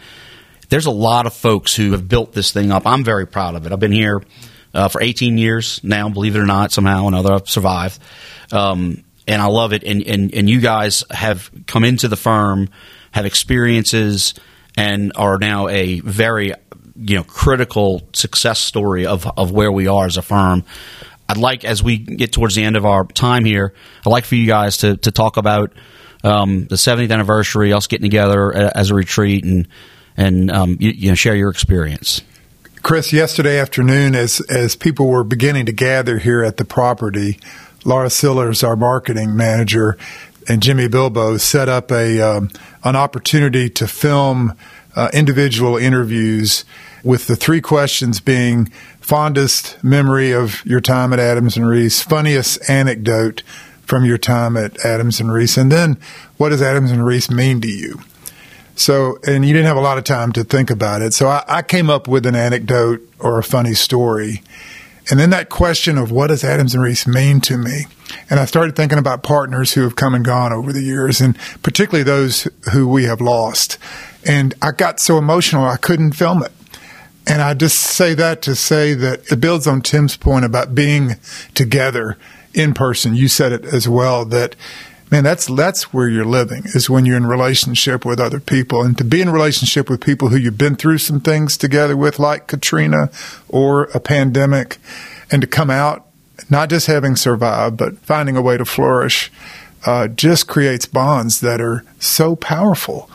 there's 0.68 0.86
a 0.86 0.92
lot 0.92 1.26
of 1.26 1.34
folks 1.34 1.74
who 1.74 1.94
have 1.94 2.10
built 2.10 2.34
this 2.34 2.52
thing 2.52 2.74
up. 2.74 2.86
I'm 2.86 3.06
very 3.06 3.26
proud 3.26 3.56
of 3.56 3.66
it. 3.66 3.72
I've 3.72 3.80
been 3.80 3.94
here 3.94 4.22
uh, 4.74 4.90
for 4.90 5.02
18 5.02 5.38
years 5.38 5.80
now, 5.82 6.10
believe 6.10 6.36
it 6.36 6.40
or 6.40 6.46
not, 6.46 6.74
somehow 6.74 7.06
or 7.06 7.08
another 7.08 7.36
I've 7.36 7.48
survived. 7.48 8.02
Um, 8.52 9.06
and 9.26 9.42
I 9.42 9.46
love 9.46 9.72
it. 9.72 9.86
And, 9.86 10.04
and, 10.06 10.36
and 10.36 10.50
you 10.50 10.60
guys 10.60 11.06
have 11.10 11.50
come 11.66 11.86
into 11.86 12.10
the 12.10 12.18
firm, 12.18 12.70
have 13.12 13.26
experiences, 13.26 14.34
and 14.76 15.14
are 15.16 15.38
now 15.40 15.70
a 15.70 16.02
very 16.02 16.54
you 17.00 17.16
know 17.16 17.24
critical 17.24 18.02
success 18.14 18.60
story 18.60 19.06
of, 19.06 19.26
of 19.38 19.52
where 19.52 19.72
we 19.72 19.88
are 19.88 20.06
as 20.06 20.18
a 20.18 20.22
firm. 20.22 20.66
I'd 21.30 21.38
like, 21.38 21.64
as 21.64 21.84
we 21.84 21.98
get 21.98 22.34
towards 22.34 22.56
the 22.56 22.64
end 22.64 22.76
of 22.76 22.86
our 22.86 23.06
time 23.06 23.46
here, 23.46 23.74
I'd 24.06 24.10
like 24.10 24.26
for 24.26 24.36
you 24.36 24.48
guys 24.48 24.78
to, 24.78 24.98
to 24.98 25.12
talk 25.12 25.38
about 25.38 25.72
um, 26.24 26.66
the 26.66 26.76
70th 26.76 27.12
anniversary, 27.12 27.72
us 27.72 27.88
getting 27.88 28.04
together 28.04 28.52
as 28.54 28.90
a 28.90 28.96
retreat 28.96 29.46
and 29.46 29.68
and 30.18 30.52
um, 30.52 30.76
you, 30.82 30.92
you 30.92 31.10
know 31.10 31.16
share 31.16 31.36
your 31.36 31.50
experience. 31.50 32.22
Chris, 32.82 33.14
yesterday 33.14 33.60
afternoon, 33.60 34.16
as 34.16 34.42
as 34.50 34.76
people 34.76 35.08
were 35.08 35.24
beginning 35.24 35.66
to 35.68 35.72
gather 35.72 36.18
here 36.18 36.44
at 36.44 36.58
the 36.58 36.66
property, 36.66 37.40
Laura 37.86 38.10
Sillers, 38.10 38.68
our 38.68 38.76
marketing 38.76 39.38
manager, 39.38 39.98
and 40.48 40.62
Jimmy 40.62 40.88
Bilbo 40.90 41.38
set 41.38 41.70
up 41.70 41.92
a 41.92 42.20
um, 42.20 42.50
an 42.84 42.96
opportunity 42.96 43.70
to 43.70 43.88
film 43.88 44.56
uh, 44.96 45.10
individual 45.14 45.78
interviews 45.78 46.66
with 47.04 47.28
the 47.28 47.36
three 47.36 47.62
questions 47.62 48.20
being 48.20 48.66
fondest 49.00 49.84
memory 49.84 50.32
of 50.32 50.66
your 50.66 50.82
time 50.82 51.14
at 51.14 51.20
Adams 51.20 51.58
and 51.58 51.68
Reese, 51.68 52.02
funniest 52.02 52.70
anecdote 52.70 53.42
from 53.82 54.06
your 54.06 54.18
time 54.18 54.56
at 54.56 54.86
Adams 54.86 55.20
and 55.20 55.32
Reese? 55.32 55.58
And 55.58 55.72
then 55.72 55.98
what 56.38 56.50
does 56.50 56.62
Adams 56.62 56.92
and 56.92 57.06
Reese 57.06 57.30
mean 57.32 57.62
to 57.62 57.68
you? 57.68 58.00
So, 58.76 59.20
and 59.28 59.46
you 59.46 59.52
didn't 59.52 59.68
have 59.68 59.78
a 59.78 59.82
lot 59.82 59.98
of 59.98 60.06
time 60.06 60.32
to 60.34 60.44
think 60.44 60.70
about 60.70 61.02
it. 61.02 61.14
So 61.14 61.28
I, 61.28 61.44
I 61.48 61.62
came 61.64 61.90
up 61.90 62.08
with 62.08 62.26
an 62.26 62.36
anecdote 62.36 63.02
or 63.20 63.38
a 63.38 63.44
funny 63.44 63.74
story. 63.74 64.42
And 65.12 65.20
then 65.20 65.32
that 65.32 65.50
question 65.50 65.98
of 65.98 66.12
what 66.12 66.28
does 66.28 66.44
Adams 66.44 66.76
and 66.76 66.84
Reese 66.84 67.08
mean 67.08 67.42
to 67.42 67.58
me? 67.58 67.88
And 68.30 68.40
I 68.40 68.46
started 68.46 68.76
thinking 68.76 69.00
about 69.00 69.24
partners 69.24 69.74
who 69.74 69.82
have 69.82 69.96
come 69.96 70.14
and 70.14 70.24
gone 70.24 70.54
over 70.54 70.72
the 70.72 70.82
years, 70.82 71.20
and 71.20 71.38
particularly 71.64 72.04
those 72.04 72.48
who 72.72 72.88
we 72.88 73.06
have 73.06 73.20
lost. 73.20 73.78
And 74.26 74.54
I 74.62 74.72
got 74.72 75.00
so 75.00 75.18
emotional 75.18 75.66
I 75.66 75.78
couldn't 75.78 76.14
film 76.14 76.44
it. 76.44 76.52
And 77.30 77.44
I 77.44 77.54
just 77.54 77.78
say 77.78 78.16
that 78.16 78.42
to 78.42 78.56
say 78.56 78.96
that 78.96 79.32
it 79.32 79.40
builds 79.40 79.68
on 79.68 79.82
Tim's 79.82 80.18
point 80.18 80.46
about 80.46 80.74
being 80.74 81.12
together 81.54 82.18
in 82.56 82.74
person. 82.74 83.14
You 83.14 83.28
said 83.28 83.52
it 83.52 83.66
as 83.66 83.88
well 83.88 84.26
that 84.26 84.56
man, 85.12 85.24
that's 85.24 85.46
that's 85.46 85.94
where 85.94 86.08
you're 86.08 86.26
living 86.26 86.64
is 86.66 86.90
when 86.90 87.06
you're 87.06 87.18
in 87.18 87.28
relationship 87.28 88.04
with 88.04 88.20
other 88.20 88.40
people, 88.40 88.84
and 88.84 88.98
to 88.98 89.04
be 89.04 89.22
in 89.22 89.30
relationship 89.30 89.90
with 89.90 90.02
people 90.02 90.30
who 90.30 90.38
you've 90.38 90.58
been 90.58 90.76
through 90.76 90.98
some 90.98 91.20
things 91.20 91.58
together 91.58 91.96
with, 91.96 92.20
like 92.20 92.48
Katrina 92.48 93.10
or 93.48 93.84
a 93.94 94.00
pandemic, 94.00 94.78
and 95.32 95.42
to 95.42 95.48
come 95.48 95.70
out 95.70 96.06
not 96.50 96.70
just 96.70 96.88
having 96.88 97.16
survived, 97.16 97.78
but 97.78 97.98
finding 98.00 98.38
a 98.38 98.42
way 98.42 98.58
to 98.58 98.66
flourish, 98.66 99.32
uh, 99.86 100.08
just 100.08 100.48
creates 100.48 100.86
bonds 100.86 101.42
that 101.42 101.62
are 101.62 101.84
so 102.00 102.36
powerful 102.36 103.10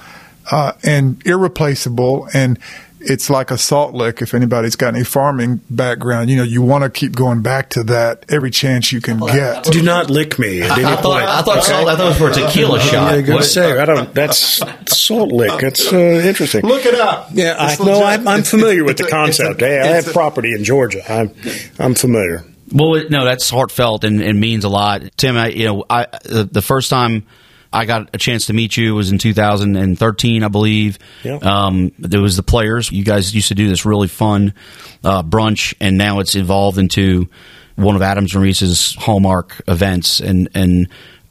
uh, 0.50 0.72
and 0.83 1.24
irreplaceable 1.27 2.29
and 2.35 2.59
it's 3.05 3.31
like 3.31 3.51
a 3.51 3.59
salt 3.59 3.95
lick. 3.95 4.23
If 4.23 4.35
anybody's 4.35 4.77
got 4.77 4.95
any 4.95 5.05
farming 5.05 5.61
background, 5.71 6.31
you 6.31 6.37
know, 6.37 6.43
you 6.43 6.62
want 6.62 6.85
to 6.85 6.90
keep 6.90 7.14
going 7.14 7.43
back 7.43 7.71
to 7.71 7.85
that 7.85 8.25
every 8.29 8.51
chance 8.51 8.93
you 8.93 9.01
can 9.01 9.19
get. 9.19 9.64
Do 9.64 9.83
not 9.83 10.11
lick 10.11 10.38
me 10.38 10.62
at 10.62 10.73
any 10.73 10.85
I, 10.85 10.97
thought, 10.97 11.03
point. 11.03 11.25
I 11.25 11.43
thought, 11.43 11.59
okay. 11.59 11.67
salt, 11.67 11.88
I 11.88 11.97
thought 11.97 12.07
it 12.07 12.09
was 12.09 12.19
for 12.19 12.31
a 12.31 12.47
tequila 12.47 12.81
shot. 12.81 13.14
Yeah, 13.14 13.21
going 13.23 13.38
to 13.38 13.45
say 13.45 13.79
I 13.79 13.85
don't. 13.85 14.14
That's 14.14 14.62
salt 14.87 15.33
lick. 15.33 15.61
That's 15.61 15.93
uh, 15.93 15.97
interesting. 15.97 16.62
Look 16.62 16.87
it 16.87 16.95
up. 16.95 17.29
Yeah, 17.33 17.57
I 17.59 17.83
know. 17.85 18.03
I'm, 18.03 18.27
I'm, 18.27 18.43
familiar 18.43 18.85
with 18.85 18.99
the 18.99 19.05
concept. 19.05 19.62
A, 19.62 19.67
hey, 19.67 19.81
I 19.81 19.87
have 19.87 20.09
a, 20.09 20.12
property 20.12 20.53
in 20.53 20.64
Georgia. 20.64 21.01
I'm 21.11 21.35
I'm 21.79 21.95
familiar. 21.95 22.45
Well, 22.73 23.05
no, 23.11 23.25
that's 23.25 23.51
heartfelt 23.51 24.05
and, 24.05 24.21
and 24.21 24.40
means 24.40 24.64
a 24.64 24.69
lot, 24.69 25.03
Tim. 25.17 25.37
I, 25.37 25.49
you 25.49 25.67
know, 25.67 25.85
I 25.88 26.07
the, 26.25 26.49
the 26.51 26.62
first 26.62 26.90
time 26.90 27.27
I 27.75 27.85
got 27.87 28.15
a 28.15 28.19
chance 28.19 28.47
to 28.47 28.53
meet 28.53 28.77
you. 28.77 28.93
It 28.93 28.97
was 28.97 29.11
in 29.11 29.19
2013, 29.19 30.43
I 30.45 30.49
believe. 30.49 30.99
Yeah. 31.25 31.39
Um, 31.43 31.93
there 31.99 32.21
was 32.21 32.37
the 32.37 32.43
players. 32.43 32.91
You 32.91 33.05
guys 33.05 33.35
used 33.35 33.49
to 33.49 33.55
do 33.55 33.69
this 33.69 33.85
really 33.85 34.09
fun 34.09 34.55
uh, 35.03 35.23
brunch, 35.23 35.75
and 35.81 35.99
now 35.99 36.21
it's 36.21 36.37
evolved 36.37 36.79
into 36.79 37.29
one 37.75 37.97
of 37.97 38.03
Adams 38.03 38.35
and 38.35 38.43
Reese's 38.43 38.95
hallmark 38.95 39.61
events. 39.67 40.21
And 40.21 40.49
and 40.55 40.89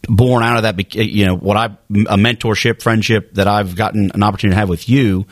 born 0.08 0.44
out 0.44 0.58
of 0.58 0.64
that, 0.64 0.96
you 0.96 1.26
know, 1.26 1.36
what 1.36 1.56
I 1.58 1.66
a 1.66 2.18
mentorship, 2.18 2.82
friendship 2.82 3.36
that 3.36 3.48
I've 3.48 3.76
gotten 3.76 4.12
an 4.14 4.22
opportunity 4.22 4.56
to 4.56 4.60
have 4.60 4.70
with 4.70 4.90
you 4.90 5.26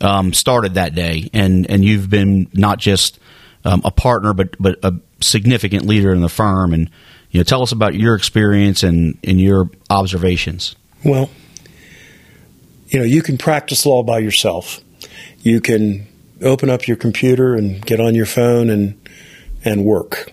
um, 0.00 0.32
started 0.32 0.74
that 0.74 0.94
day, 0.94 1.30
and 1.32 1.70
and 1.70 1.84
you've 1.84 2.10
been 2.10 2.48
not 2.52 2.78
just 2.78 3.18
um, 3.64 3.82
a 3.84 3.90
partner, 3.90 4.32
but 4.32 4.56
but 4.60 4.76
a 4.82 4.94
significant 5.20 5.86
leader 5.86 6.12
in 6.12 6.20
the 6.20 6.28
firm 6.28 6.74
and 6.74 6.90
you 7.30 7.40
know, 7.40 7.44
tell 7.44 7.62
us 7.62 7.72
about 7.72 7.94
your 7.94 8.14
experience 8.14 8.82
and, 8.82 9.18
and 9.22 9.40
your 9.40 9.70
observations. 9.90 10.74
Well, 11.04 11.30
you 12.88 12.98
know, 12.98 13.04
you 13.04 13.22
can 13.22 13.36
practice 13.36 13.84
law 13.84 14.02
by 14.02 14.18
yourself. 14.18 14.80
You 15.40 15.60
can 15.60 16.06
open 16.42 16.70
up 16.70 16.86
your 16.86 16.96
computer 16.96 17.54
and 17.54 17.84
get 17.84 18.00
on 18.00 18.14
your 18.14 18.26
phone 18.26 18.70
and 18.70 18.98
and 19.64 19.84
work. 19.84 20.32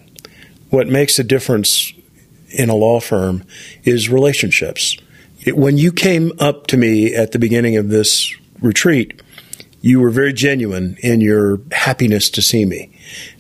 What 0.70 0.88
makes 0.88 1.20
a 1.20 1.24
difference 1.24 1.92
in 2.50 2.70
a 2.70 2.76
law 2.76 3.00
firm 3.00 3.44
is 3.84 4.10
relationships. 4.10 4.98
It, 5.42 5.58
when 5.58 5.78
you 5.78 5.92
came 5.92 6.32
up 6.40 6.68
to 6.68 6.78
me 6.78 7.14
at 7.14 7.32
the 7.32 7.40
beginning 7.40 7.76
of 7.76 7.90
this 7.90 8.36
retreat, 8.62 9.22
you 9.86 10.00
were 10.00 10.10
very 10.10 10.34
genuine 10.34 10.98
in 11.04 11.22
your 11.22 11.60
happiness 11.72 12.32
to 12.32 12.42
see 12.42 12.66
me. 12.66 12.90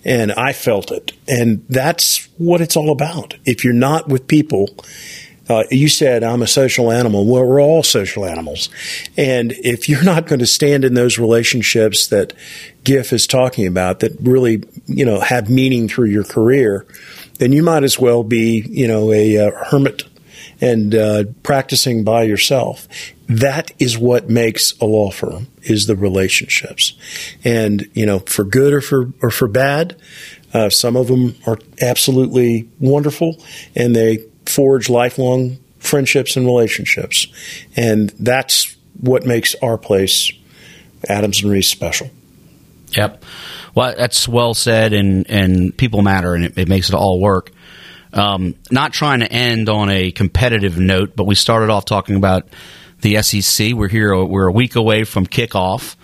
And 0.05 0.31
I 0.33 0.53
felt 0.53 0.91
it. 0.91 1.11
And 1.27 1.65
that's 1.69 2.29
what 2.37 2.61
it's 2.61 2.77
all 2.77 2.91
about. 2.91 3.33
If 3.45 3.63
you're 3.63 3.73
not 3.73 4.07
with 4.07 4.27
people, 4.27 4.69
uh, 5.49 5.63
you 5.71 5.87
said 5.87 6.23
I'm 6.23 6.43
a 6.43 6.47
social 6.47 6.91
animal. 6.91 7.25
Well, 7.25 7.43
we're 7.45 7.59
all 7.59 7.81
social 7.81 8.25
animals. 8.25 8.69
And 9.17 9.53
if 9.53 9.89
you're 9.89 10.03
not 10.03 10.27
going 10.27 10.37
to 10.37 10.45
stand 10.45 10.85
in 10.85 10.93
those 10.93 11.17
relationships 11.17 12.09
that 12.09 12.33
Giff 12.83 13.11
is 13.11 13.25
talking 13.25 13.65
about 13.65 14.01
that 14.01 14.15
really, 14.21 14.61
you 14.85 15.03
know, 15.03 15.21
have 15.21 15.49
meaning 15.49 15.87
through 15.87 16.09
your 16.09 16.25
career, 16.25 16.85
then 17.39 17.53
you 17.53 17.63
might 17.63 17.83
as 17.83 17.97
well 17.97 18.21
be, 18.21 18.63
you 18.69 18.87
know, 18.87 19.11
a, 19.11 19.35
a 19.37 19.49
hermit 19.49 20.03
and 20.65 20.95
uh, 20.95 21.23
practicing 21.43 22.03
by 22.03 22.23
yourself. 22.23 22.87
That 23.27 23.71
is 23.77 23.99
what 23.99 24.29
makes 24.29 24.77
a 24.79 24.85
law 24.85 25.11
firm 25.11 25.47
is 25.61 25.85
the 25.85 25.95
relationships, 25.95 26.93
and 27.43 27.87
you 27.93 28.05
know, 28.05 28.19
for 28.19 28.43
good 28.43 28.73
or 28.73 28.81
for 28.81 29.13
or 29.21 29.29
for 29.29 29.47
bad. 29.47 29.95
Uh, 30.53 30.69
some 30.69 30.95
of 30.95 31.07
them 31.07 31.35
are 31.45 31.59
absolutely 31.81 32.67
wonderful, 32.79 33.37
and 33.75 33.95
they 33.95 34.23
forge 34.45 34.89
lifelong 34.89 35.57
friendships 35.77 36.35
and 36.35 36.45
relationships, 36.47 37.27
and 37.75 38.09
that's 38.19 38.75
what 38.99 39.25
makes 39.25 39.53
our 39.61 39.77
place, 39.77 40.31
Adams 41.07 41.43
and 41.43 41.51
Reese, 41.51 41.69
special. 41.69 42.09
Yep. 42.95 43.23
Well, 43.75 43.93
that's 43.97 44.27
well 44.27 44.53
said, 44.53 44.93
and, 44.93 45.29
and 45.29 45.75
people 45.75 46.01
matter, 46.01 46.33
and 46.33 46.45
it, 46.45 46.57
it 46.57 46.69
makes 46.69 46.89
it 46.89 46.95
all 46.95 47.19
work. 47.19 47.51
Um, 48.15 48.55
not 48.71 48.93
trying 48.93 49.19
to 49.19 49.31
end 49.31 49.67
on 49.67 49.89
a 49.89 50.11
competitive 50.11 50.79
note, 50.79 51.15
but 51.15 51.25
we 51.25 51.35
started 51.35 51.69
off 51.69 51.85
talking 51.85 52.15
about 52.15 52.47
the 53.01 53.21
SEC. 53.21 53.73
We're 53.73 53.89
here. 53.89 54.23
We're 54.23 54.47
a 54.47 54.51
week 54.51 54.75
away 54.75 55.03
from 55.03 55.27
kickoff. 55.27 55.95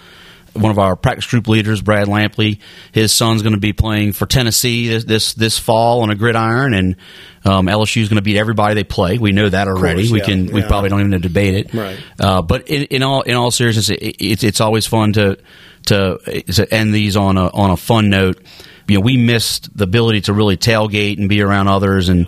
One 0.54 0.70
of 0.70 0.78
our 0.78 0.98
practice 0.98 1.28
group 1.28 1.48
leaders, 1.48 1.82
Brad 1.82 2.10
Lampley, 2.10 2.60
his 2.92 3.14
son's 3.14 3.42
going 3.42 3.54
to 3.54 3.60
be 3.60 3.72
playing 3.72 4.12
for 4.12 4.26
Tennessee 4.26 4.90
this 4.90 5.06
this, 5.06 5.34
this 5.34 5.58
fall 5.58 6.02
on 6.02 6.10
a 6.10 6.16
gridiron, 6.16 6.74
and 6.74 6.98
um, 7.46 7.68
LSU 7.68 8.02
is 8.02 8.10
going 8.10 8.18
to 8.18 8.22
beat 8.22 8.38
everybody 8.38 8.76
they 8.76 8.84
play. 8.84 9.18
We 9.18 9.32
know 9.32 9.48
that 9.48 9.70
already. 9.70 10.02
Course, 10.02 10.12
we 10.12 10.20
yeah, 10.20 10.26
can. 10.26 10.46
We 10.48 10.62
probably 10.64 10.90
don't 10.90 11.00
even 11.00 11.22
debate 11.22 11.56
it. 11.56 11.74
Right. 11.74 11.98
Uh, 12.20 12.42
but 12.42 12.68
in, 12.68 12.84
in 12.84 13.02
all 13.02 13.22
in 13.22 13.36
all 13.36 13.50
seriousness, 13.52 13.90
it, 13.90 14.18
it's 14.20 14.44
it's 14.44 14.60
always 14.60 14.86
fun 14.86 15.14
to 15.14 15.38
to 15.86 16.44
to 16.54 16.74
end 16.74 16.94
these 16.94 17.16
on 17.16 17.38
a 17.38 17.48
on 17.48 17.70
a 17.70 17.78
fun 17.78 18.10
note. 18.10 18.44
You 18.92 18.98
know, 18.98 19.06
we 19.06 19.16
missed 19.16 19.70
the 19.74 19.86
ability 19.86 20.22
to 20.22 20.34
really 20.34 20.58
tailgate 20.58 21.18
and 21.18 21.30
be 21.30 21.42
around 21.42 21.70
others, 21.70 22.10
and 22.10 22.28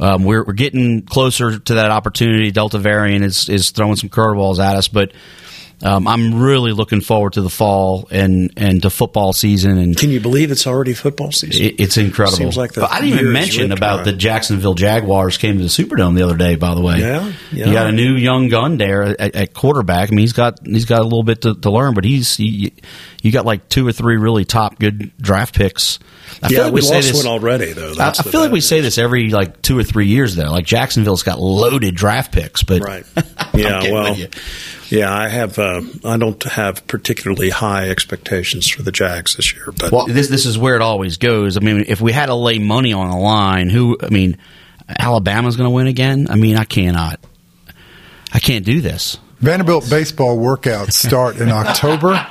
um, 0.00 0.24
we're 0.24 0.42
we're 0.42 0.54
getting 0.54 1.02
closer 1.02 1.58
to 1.58 1.74
that 1.74 1.90
opportunity. 1.90 2.50
Delta 2.50 2.78
variant 2.78 3.26
is 3.26 3.50
is 3.50 3.72
throwing 3.72 3.96
some 3.96 4.08
curveballs 4.08 4.58
at 4.58 4.76
us, 4.76 4.88
but. 4.88 5.12
Um, 5.80 6.08
I'm 6.08 6.34
really 6.42 6.72
looking 6.72 7.00
forward 7.00 7.34
to 7.34 7.42
the 7.42 7.48
fall 7.48 8.08
and, 8.10 8.52
and 8.56 8.82
to 8.82 8.90
football 8.90 9.32
season, 9.32 9.78
and 9.78 9.96
Can 9.96 10.10
you 10.10 10.18
believe 10.18 10.50
it's 10.50 10.66
already 10.66 10.92
football 10.92 11.30
season? 11.30 11.64
it, 11.66 11.78
it's 11.78 11.96
incredible. 11.96 12.36
Seems 12.36 12.56
like 12.56 12.72
the 12.72 12.80
But 12.80 12.90
I 12.90 13.00
didn't 13.00 13.20
even 13.20 13.32
mention 13.32 13.70
about 13.70 14.04
the 14.04 14.12
Jacksonville 14.12 14.74
Jaguars 14.74 15.38
came 15.38 15.56
to 15.58 15.62
the 15.62 15.68
Superdome 15.68 16.16
the 16.16 16.24
other 16.24 16.36
day. 16.36 16.56
By 16.56 16.74
the 16.74 16.80
way, 16.80 16.98
Yeah, 16.98 17.32
yeah. 17.52 17.66
you 17.66 17.72
got 17.72 17.86
a 17.86 17.92
new 17.92 18.14
young 18.16 18.48
gun 18.48 18.76
there 18.76 19.02
at, 19.04 19.36
at 19.36 19.54
quarterback. 19.54 20.08
I 20.08 20.10
mean, 20.10 20.20
he's 20.20 20.32
got 20.32 20.66
he's 20.66 20.84
got 20.84 20.98
a 21.00 21.04
little 21.04 21.22
bit 21.22 21.42
to, 21.42 21.54
to 21.54 21.70
learn, 21.70 21.94
but 21.94 22.02
he's 22.04 22.36
he, 22.36 22.72
you 23.22 23.30
got 23.30 23.46
like 23.46 23.68
two 23.68 23.86
or 23.86 23.92
three 23.92 24.16
really 24.16 24.44
top 24.44 24.80
good 24.80 25.12
draft 25.18 25.54
picks. 25.54 26.00
I 26.42 26.48
yeah, 26.50 26.64
like 26.64 26.72
we, 26.72 26.80
say 26.82 26.96
lost 26.96 27.08
this- 27.12 27.16
one 27.24 27.32
already 27.32 27.72
though. 27.72 27.92
I, 27.92 27.94
That's 27.94 28.20
I 28.20 28.24
feel 28.24 28.40
like 28.40 28.52
we 28.52 28.60
say 28.60 28.80
this 28.80 28.98
every 28.98 29.30
like 29.30 29.62
two 29.62 29.78
or 29.78 29.84
three 29.84 30.08
years 30.08 30.34
though. 30.34 30.50
Like 30.50 30.66
Jacksonville's 30.66 31.22
got 31.22 31.38
loaded 31.38 31.94
draft 31.94 32.32
picks, 32.32 32.64
but 32.64 32.82
Right. 32.82 33.04
Yeah. 33.54 33.82
well. 33.92 34.16
With 34.90 34.92
you. 34.92 34.98
Yeah, 34.98 35.14
I 35.14 35.28
have. 35.28 35.58
Uh, 35.58 35.82
I 36.04 36.16
don't 36.16 36.42
have 36.44 36.86
particularly 36.86 37.50
high 37.50 37.88
expectations 37.88 38.68
for 38.68 38.82
the 38.82 38.92
Jags 38.92 39.36
this 39.36 39.54
year, 39.54 39.72
but 39.78 39.92
Well, 39.92 40.06
this 40.06 40.28
this 40.28 40.46
is 40.46 40.58
where 40.58 40.74
it 40.76 40.82
always 40.82 41.16
goes. 41.16 41.56
I 41.56 41.60
mean, 41.60 41.84
if 41.88 42.00
we 42.00 42.12
had 42.12 42.26
to 42.26 42.34
lay 42.34 42.58
money 42.58 42.92
on 42.92 43.10
the 43.10 43.16
line, 43.16 43.68
who? 43.70 43.98
I 44.02 44.08
mean, 44.08 44.36
Alabama's 44.98 45.56
going 45.56 45.66
to 45.66 45.74
win 45.74 45.86
again. 45.86 46.28
I 46.30 46.36
mean, 46.36 46.56
I 46.56 46.64
cannot. 46.64 47.20
I 48.32 48.38
can't 48.40 48.64
do 48.64 48.80
this. 48.80 49.18
Vanderbilt 49.40 49.88
baseball 49.88 50.36
workouts 50.38 50.92
start 50.92 51.36
in 51.36 51.48
October. 51.48 52.14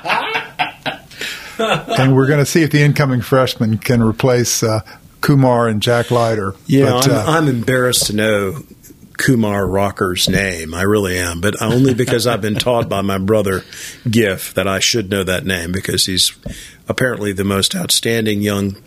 and 1.59 2.15
we're 2.15 2.27
going 2.27 2.39
to 2.39 2.45
see 2.45 2.63
if 2.63 2.71
the 2.71 2.81
incoming 2.81 3.21
freshman 3.21 3.77
can 3.77 4.03
replace 4.03 4.61
uh, 4.61 4.81
Kumar 5.21 5.67
and 5.67 5.81
Jack 5.81 6.11
Leiter. 6.11 6.53
yeah, 6.65 6.91
But, 6.91 7.09
I'm, 7.09 7.15
uh, 7.15 7.23
I'm 7.27 7.47
embarrassed 7.47 8.07
to 8.07 8.13
know 8.13 8.61
Kumar 9.17 9.67
Rocker's 9.67 10.29
name. 10.29 10.73
I 10.73 10.83
really 10.83 11.17
am, 11.17 11.41
but 11.41 11.61
only 11.61 11.93
because 11.93 12.27
I've 12.27 12.41
been 12.41 12.55
taught 12.55 12.87
by 12.87 13.01
my 13.01 13.17
brother 13.17 13.63
Giff 14.09 14.53
that 14.53 14.67
I 14.67 14.79
should 14.79 15.09
know 15.09 15.23
that 15.23 15.45
name 15.45 15.71
because 15.71 16.05
he's 16.05 16.33
apparently 16.87 17.33
the 17.33 17.43
most 17.43 17.75
outstanding 17.75 18.41
young 18.41 18.77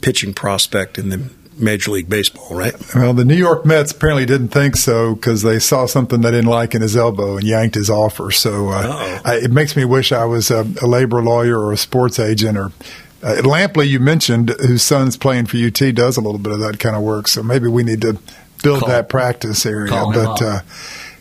pitching 0.00 0.34
prospect 0.34 0.98
in 0.98 1.08
the 1.08 1.30
Major 1.56 1.90
League 1.90 2.08
Baseball. 2.08 2.54
Right? 2.54 2.74
well, 2.94 3.14
the 3.14 3.24
New 3.24 3.34
York 3.34 3.64
Mets 3.64 3.92
apparently 3.92 4.26
didn't 4.26 4.48
think 4.48 4.76
so 4.76 5.14
because 5.14 5.42
they 5.42 5.58
saw 5.58 5.86
something 5.86 6.20
they 6.20 6.30
didn't 6.30 6.50
like 6.50 6.74
in 6.74 6.82
his 6.82 6.96
elbow 6.96 7.36
and 7.36 7.46
yanked 7.46 7.74
his 7.74 7.90
offer. 7.90 8.30
So 8.30 8.68
uh, 8.68 9.20
I, 9.24 9.36
it 9.36 9.50
makes 9.50 9.76
me 9.76 9.84
wish 9.84 10.12
I 10.12 10.24
was 10.24 10.50
a, 10.50 10.66
a 10.82 10.86
labor 10.86 11.22
lawyer 11.22 11.58
or 11.58 11.72
a 11.72 11.76
sports 11.76 12.18
agent 12.18 12.56
or. 12.56 12.72
Uh, 13.20 13.34
Lampley, 13.42 13.88
you 13.88 13.98
mentioned, 13.98 14.50
whose 14.60 14.84
son's 14.84 15.16
playing 15.16 15.46
for 15.46 15.56
UT, 15.56 15.92
does 15.92 16.16
a 16.16 16.20
little 16.20 16.38
bit 16.38 16.52
of 16.52 16.60
that 16.60 16.78
kind 16.78 16.94
of 16.94 17.02
work. 17.02 17.26
So 17.26 17.42
maybe 17.42 17.66
we 17.66 17.82
need 17.82 18.00
to 18.02 18.16
build 18.62 18.80
Call- 18.80 18.88
that 18.88 19.08
practice 19.08 19.64
area. 19.66 19.90
but 19.90 20.42
uh, 20.42 20.60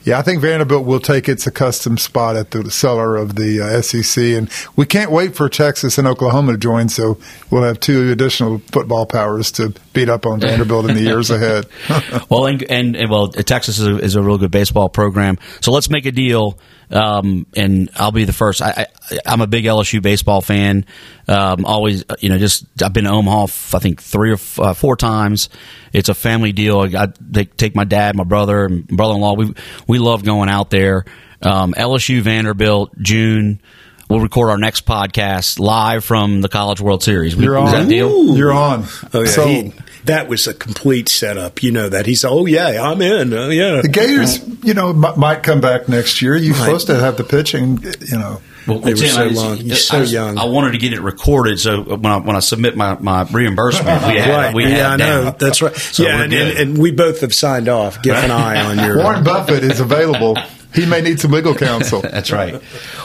yeah, 0.03 0.17
I 0.17 0.21
think 0.21 0.39
Vanderbilt 0.41 0.85
will 0.85 1.01
take 1.01 1.27
its 1.27 1.45
accustomed 1.47 1.99
spot 1.99 2.37
at 2.37 2.51
the 2.51 2.71
cellar 2.71 3.17
of 3.17 3.35
the 3.35 3.59
uh, 3.59 3.81
SEC, 3.81 4.23
and 4.23 4.49
we 4.77 4.85
can't 4.85 5.11
wait 5.11 5.35
for 5.35 5.49
Texas 5.49 5.97
and 5.97 6.07
Oklahoma 6.07 6.53
to 6.53 6.57
join. 6.57 6.87
So 6.87 7.17
we'll 7.51 7.63
have 7.63 7.81
two 7.81 8.09
additional 8.09 8.59
football 8.71 9.05
powers 9.05 9.51
to 9.53 9.73
beat 9.91 10.07
up 10.07 10.25
on 10.25 10.39
Vanderbilt 10.39 10.89
in 10.89 10.95
the 10.95 11.01
years 11.01 11.29
ahead. 11.29 11.65
Well, 12.29 12.45
and, 12.45 12.63
and, 12.63 12.95
and 12.95 13.09
well, 13.09 13.27
Texas 13.27 13.79
is 13.79 13.87
a, 13.87 13.97
is 13.99 14.15
a 14.15 14.21
real 14.21 14.37
good 14.37 14.51
baseball 14.51 14.87
program. 14.89 15.37
So 15.61 15.71
let's 15.71 15.89
make 15.89 16.05
a 16.05 16.11
deal. 16.11 16.57
Um, 16.89 17.45
and 17.55 17.89
I'll 17.95 18.11
be 18.13 18.23
the 18.23 18.33
first. 18.33 18.61
I, 18.61 18.87
I'm 19.25 19.41
a 19.41 19.47
big 19.47 19.65
LSU 19.65 20.01
baseball 20.01 20.41
fan. 20.41 20.85
Um, 21.27 21.65
always, 21.65 22.05
you 22.19 22.29
know, 22.29 22.37
just 22.37 22.65
I've 22.81 22.93
been 22.93 23.03
to 23.03 23.09
Omaha. 23.11 23.43
f- 23.43 23.75
I 23.75 23.79
think 23.79 24.01
three 24.01 24.31
or 24.31 24.35
f- 24.35 24.59
uh, 24.59 24.73
four 24.73 24.95
times. 24.95 25.49
It's 25.91 26.07
a 26.09 26.13
family 26.13 26.53
deal. 26.53 26.79
I, 26.79 27.03
I 27.03 27.07
take, 27.33 27.57
take 27.57 27.75
my 27.75 27.83
dad, 27.83 28.15
my 28.15 28.23
brother, 28.23 28.65
and 28.65 28.87
brother-in-law. 28.87 29.33
We 29.33 29.53
we 29.87 29.99
love 29.99 30.23
going 30.23 30.49
out 30.49 30.69
there. 30.69 31.03
Um, 31.41 31.73
LSU 31.73 32.21
Vanderbilt 32.21 32.97
June. 32.99 33.61
We'll 34.09 34.21
record 34.21 34.49
our 34.49 34.57
next 34.57 34.85
podcast 34.85 35.59
live 35.59 36.03
from 36.05 36.39
the 36.41 36.47
College 36.47 36.79
World 36.79 37.03
Series. 37.03 37.35
We- 37.35 37.43
You're 37.43 37.57
is 37.57 37.63
on. 37.63 37.71
that 37.83 37.89
deal? 37.89 38.37
You're 38.37 38.53
on. 38.53 38.85
Oh 39.13 39.23
yeah, 39.23 39.29
So 39.29 39.47
he, 39.47 39.73
that 40.05 40.29
was 40.29 40.47
a 40.47 40.53
complete 40.53 41.09
setup. 41.09 41.61
You 41.61 41.71
know 41.71 41.89
that 41.89 42.05
he's. 42.05 42.23
Oh 42.23 42.45
yeah, 42.45 42.81
I'm 42.89 43.01
in. 43.01 43.33
Oh 43.33 43.49
yeah. 43.49 43.81
the 43.81 43.89
Gators, 43.89 44.39
you 44.63 44.73
know, 44.73 44.91
m- 44.91 45.19
might 45.19 45.43
come 45.43 45.59
back 45.59 45.89
next 45.89 46.21
year. 46.21 46.37
You're 46.37 46.55
supposed 46.55 46.87
to 46.87 46.95
have 46.95 47.17
the 47.17 47.25
pitching, 47.25 47.83
you 48.07 48.17
know. 48.17 48.41
Well, 48.65 48.79
They 48.79 48.91
were 48.93 48.97
Tim, 48.97 49.09
so 49.09 49.21
I- 49.21 49.27
long. 49.27 49.57
You're 49.57 49.75
so 49.75 49.97
I 49.97 50.01
just- 50.01 50.13
young. 50.13 50.37
I 50.37 50.45
wanted 50.45 50.71
to 50.71 50.77
get 50.77 50.93
it 50.93 51.01
recorded, 51.01 51.59
so 51.59 51.81
when 51.83 52.05
I 52.05 52.17
when 52.19 52.35
I 52.37 52.39
submit 52.39 52.77
my, 52.77 52.97
my 52.99 53.23
reimbursement, 53.23 54.07
we 54.07 54.19
have 54.19 54.29
Right. 54.29 54.55
we 54.55 54.63
yeah, 54.63 54.69
have 54.69 54.91
I 54.93 54.95
know. 54.97 55.23
down. 55.25 55.35
That's 55.37 55.61
right. 55.61 55.75
So 55.75 56.03
yeah, 56.03 56.23
and, 56.23 56.31
and, 56.33 56.57
and 56.57 56.77
we 56.77 56.91
both 56.91 57.19
have 57.21 57.33
signed 57.33 57.67
off. 57.67 58.01
Give 58.03 58.15
an 58.15 58.31
eye 58.31 58.61
on 58.63 58.77
your. 58.87 58.99
Warren 59.03 59.25
Buffett 59.25 59.65
is 59.65 59.81
available. 59.81 60.37
He 60.77 60.85
may 60.85 61.01
need 61.01 61.19
some 61.19 61.31
legal 61.31 61.55
counsel. 61.55 62.01
That's 62.03 62.31
right. 62.31 62.61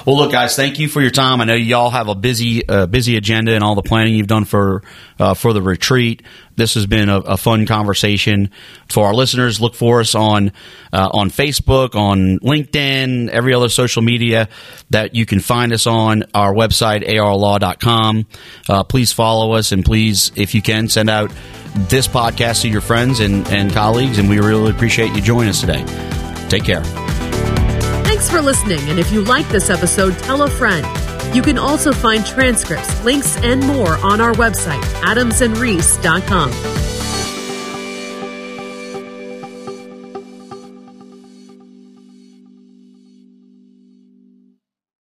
Well, 0.06 0.18
look, 0.18 0.30
guys, 0.30 0.56
thank 0.56 0.78
you 0.78 0.88
for 0.88 1.00
your 1.00 1.10
time. 1.10 1.40
I 1.40 1.44
know 1.44 1.54
y'all 1.54 1.88
have 1.88 2.08
a 2.08 2.14
busy, 2.14 2.68
uh, 2.68 2.86
busy 2.86 3.16
agenda 3.16 3.54
and 3.54 3.64
all 3.64 3.74
the 3.74 3.82
planning 3.82 4.14
you've 4.14 4.26
done 4.26 4.44
for 4.44 4.82
uh, 5.18 5.32
for 5.32 5.54
the 5.54 5.62
retreat. 5.62 6.22
This 6.54 6.74
has 6.74 6.84
been 6.84 7.08
a, 7.08 7.20
a 7.20 7.36
fun 7.38 7.64
conversation 7.64 8.50
for 8.90 9.06
our 9.06 9.14
listeners. 9.14 9.58
Look 9.58 9.74
for 9.74 10.00
us 10.00 10.14
on 10.14 10.52
uh, 10.92 11.08
on 11.14 11.30
Facebook, 11.30 11.94
on 11.94 12.40
LinkedIn, 12.40 13.30
every 13.30 13.54
other 13.54 13.70
social 13.70 14.02
media 14.02 14.50
that 14.90 15.14
you 15.14 15.24
can 15.24 15.40
find 15.40 15.72
us 15.72 15.86
on. 15.86 16.24
Our 16.34 16.52
website, 16.52 17.08
arlaw.com. 17.08 18.26
Uh, 18.68 18.84
please 18.84 19.12
follow 19.12 19.54
us, 19.54 19.72
and 19.72 19.82
please, 19.82 20.30
if 20.36 20.54
you 20.54 20.60
can, 20.60 20.88
send 20.88 21.08
out 21.08 21.32
this 21.88 22.06
podcast 22.06 22.60
to 22.62 22.68
your 22.68 22.82
friends 22.82 23.20
and, 23.20 23.46
and 23.48 23.72
colleagues. 23.72 24.18
And 24.18 24.28
we 24.28 24.40
really 24.40 24.70
appreciate 24.70 25.14
you 25.14 25.22
joining 25.22 25.48
us 25.48 25.60
today. 25.60 25.82
Take 26.50 26.64
care. 26.64 27.11
Thanks 28.22 28.36
for 28.36 28.40
listening, 28.40 28.88
and 28.88 29.00
if 29.00 29.10
you 29.10 29.22
like 29.24 29.48
this 29.48 29.68
episode, 29.68 30.16
tell 30.20 30.42
a 30.42 30.48
friend. 30.48 30.86
You 31.34 31.42
can 31.42 31.58
also 31.58 31.90
find 31.90 32.24
transcripts, 32.24 33.02
links, 33.02 33.36
and 33.38 33.66
more 33.66 33.96
on 33.96 34.20
our 34.20 34.32
website, 34.34 34.80
adamsandreese.com. 35.02 36.91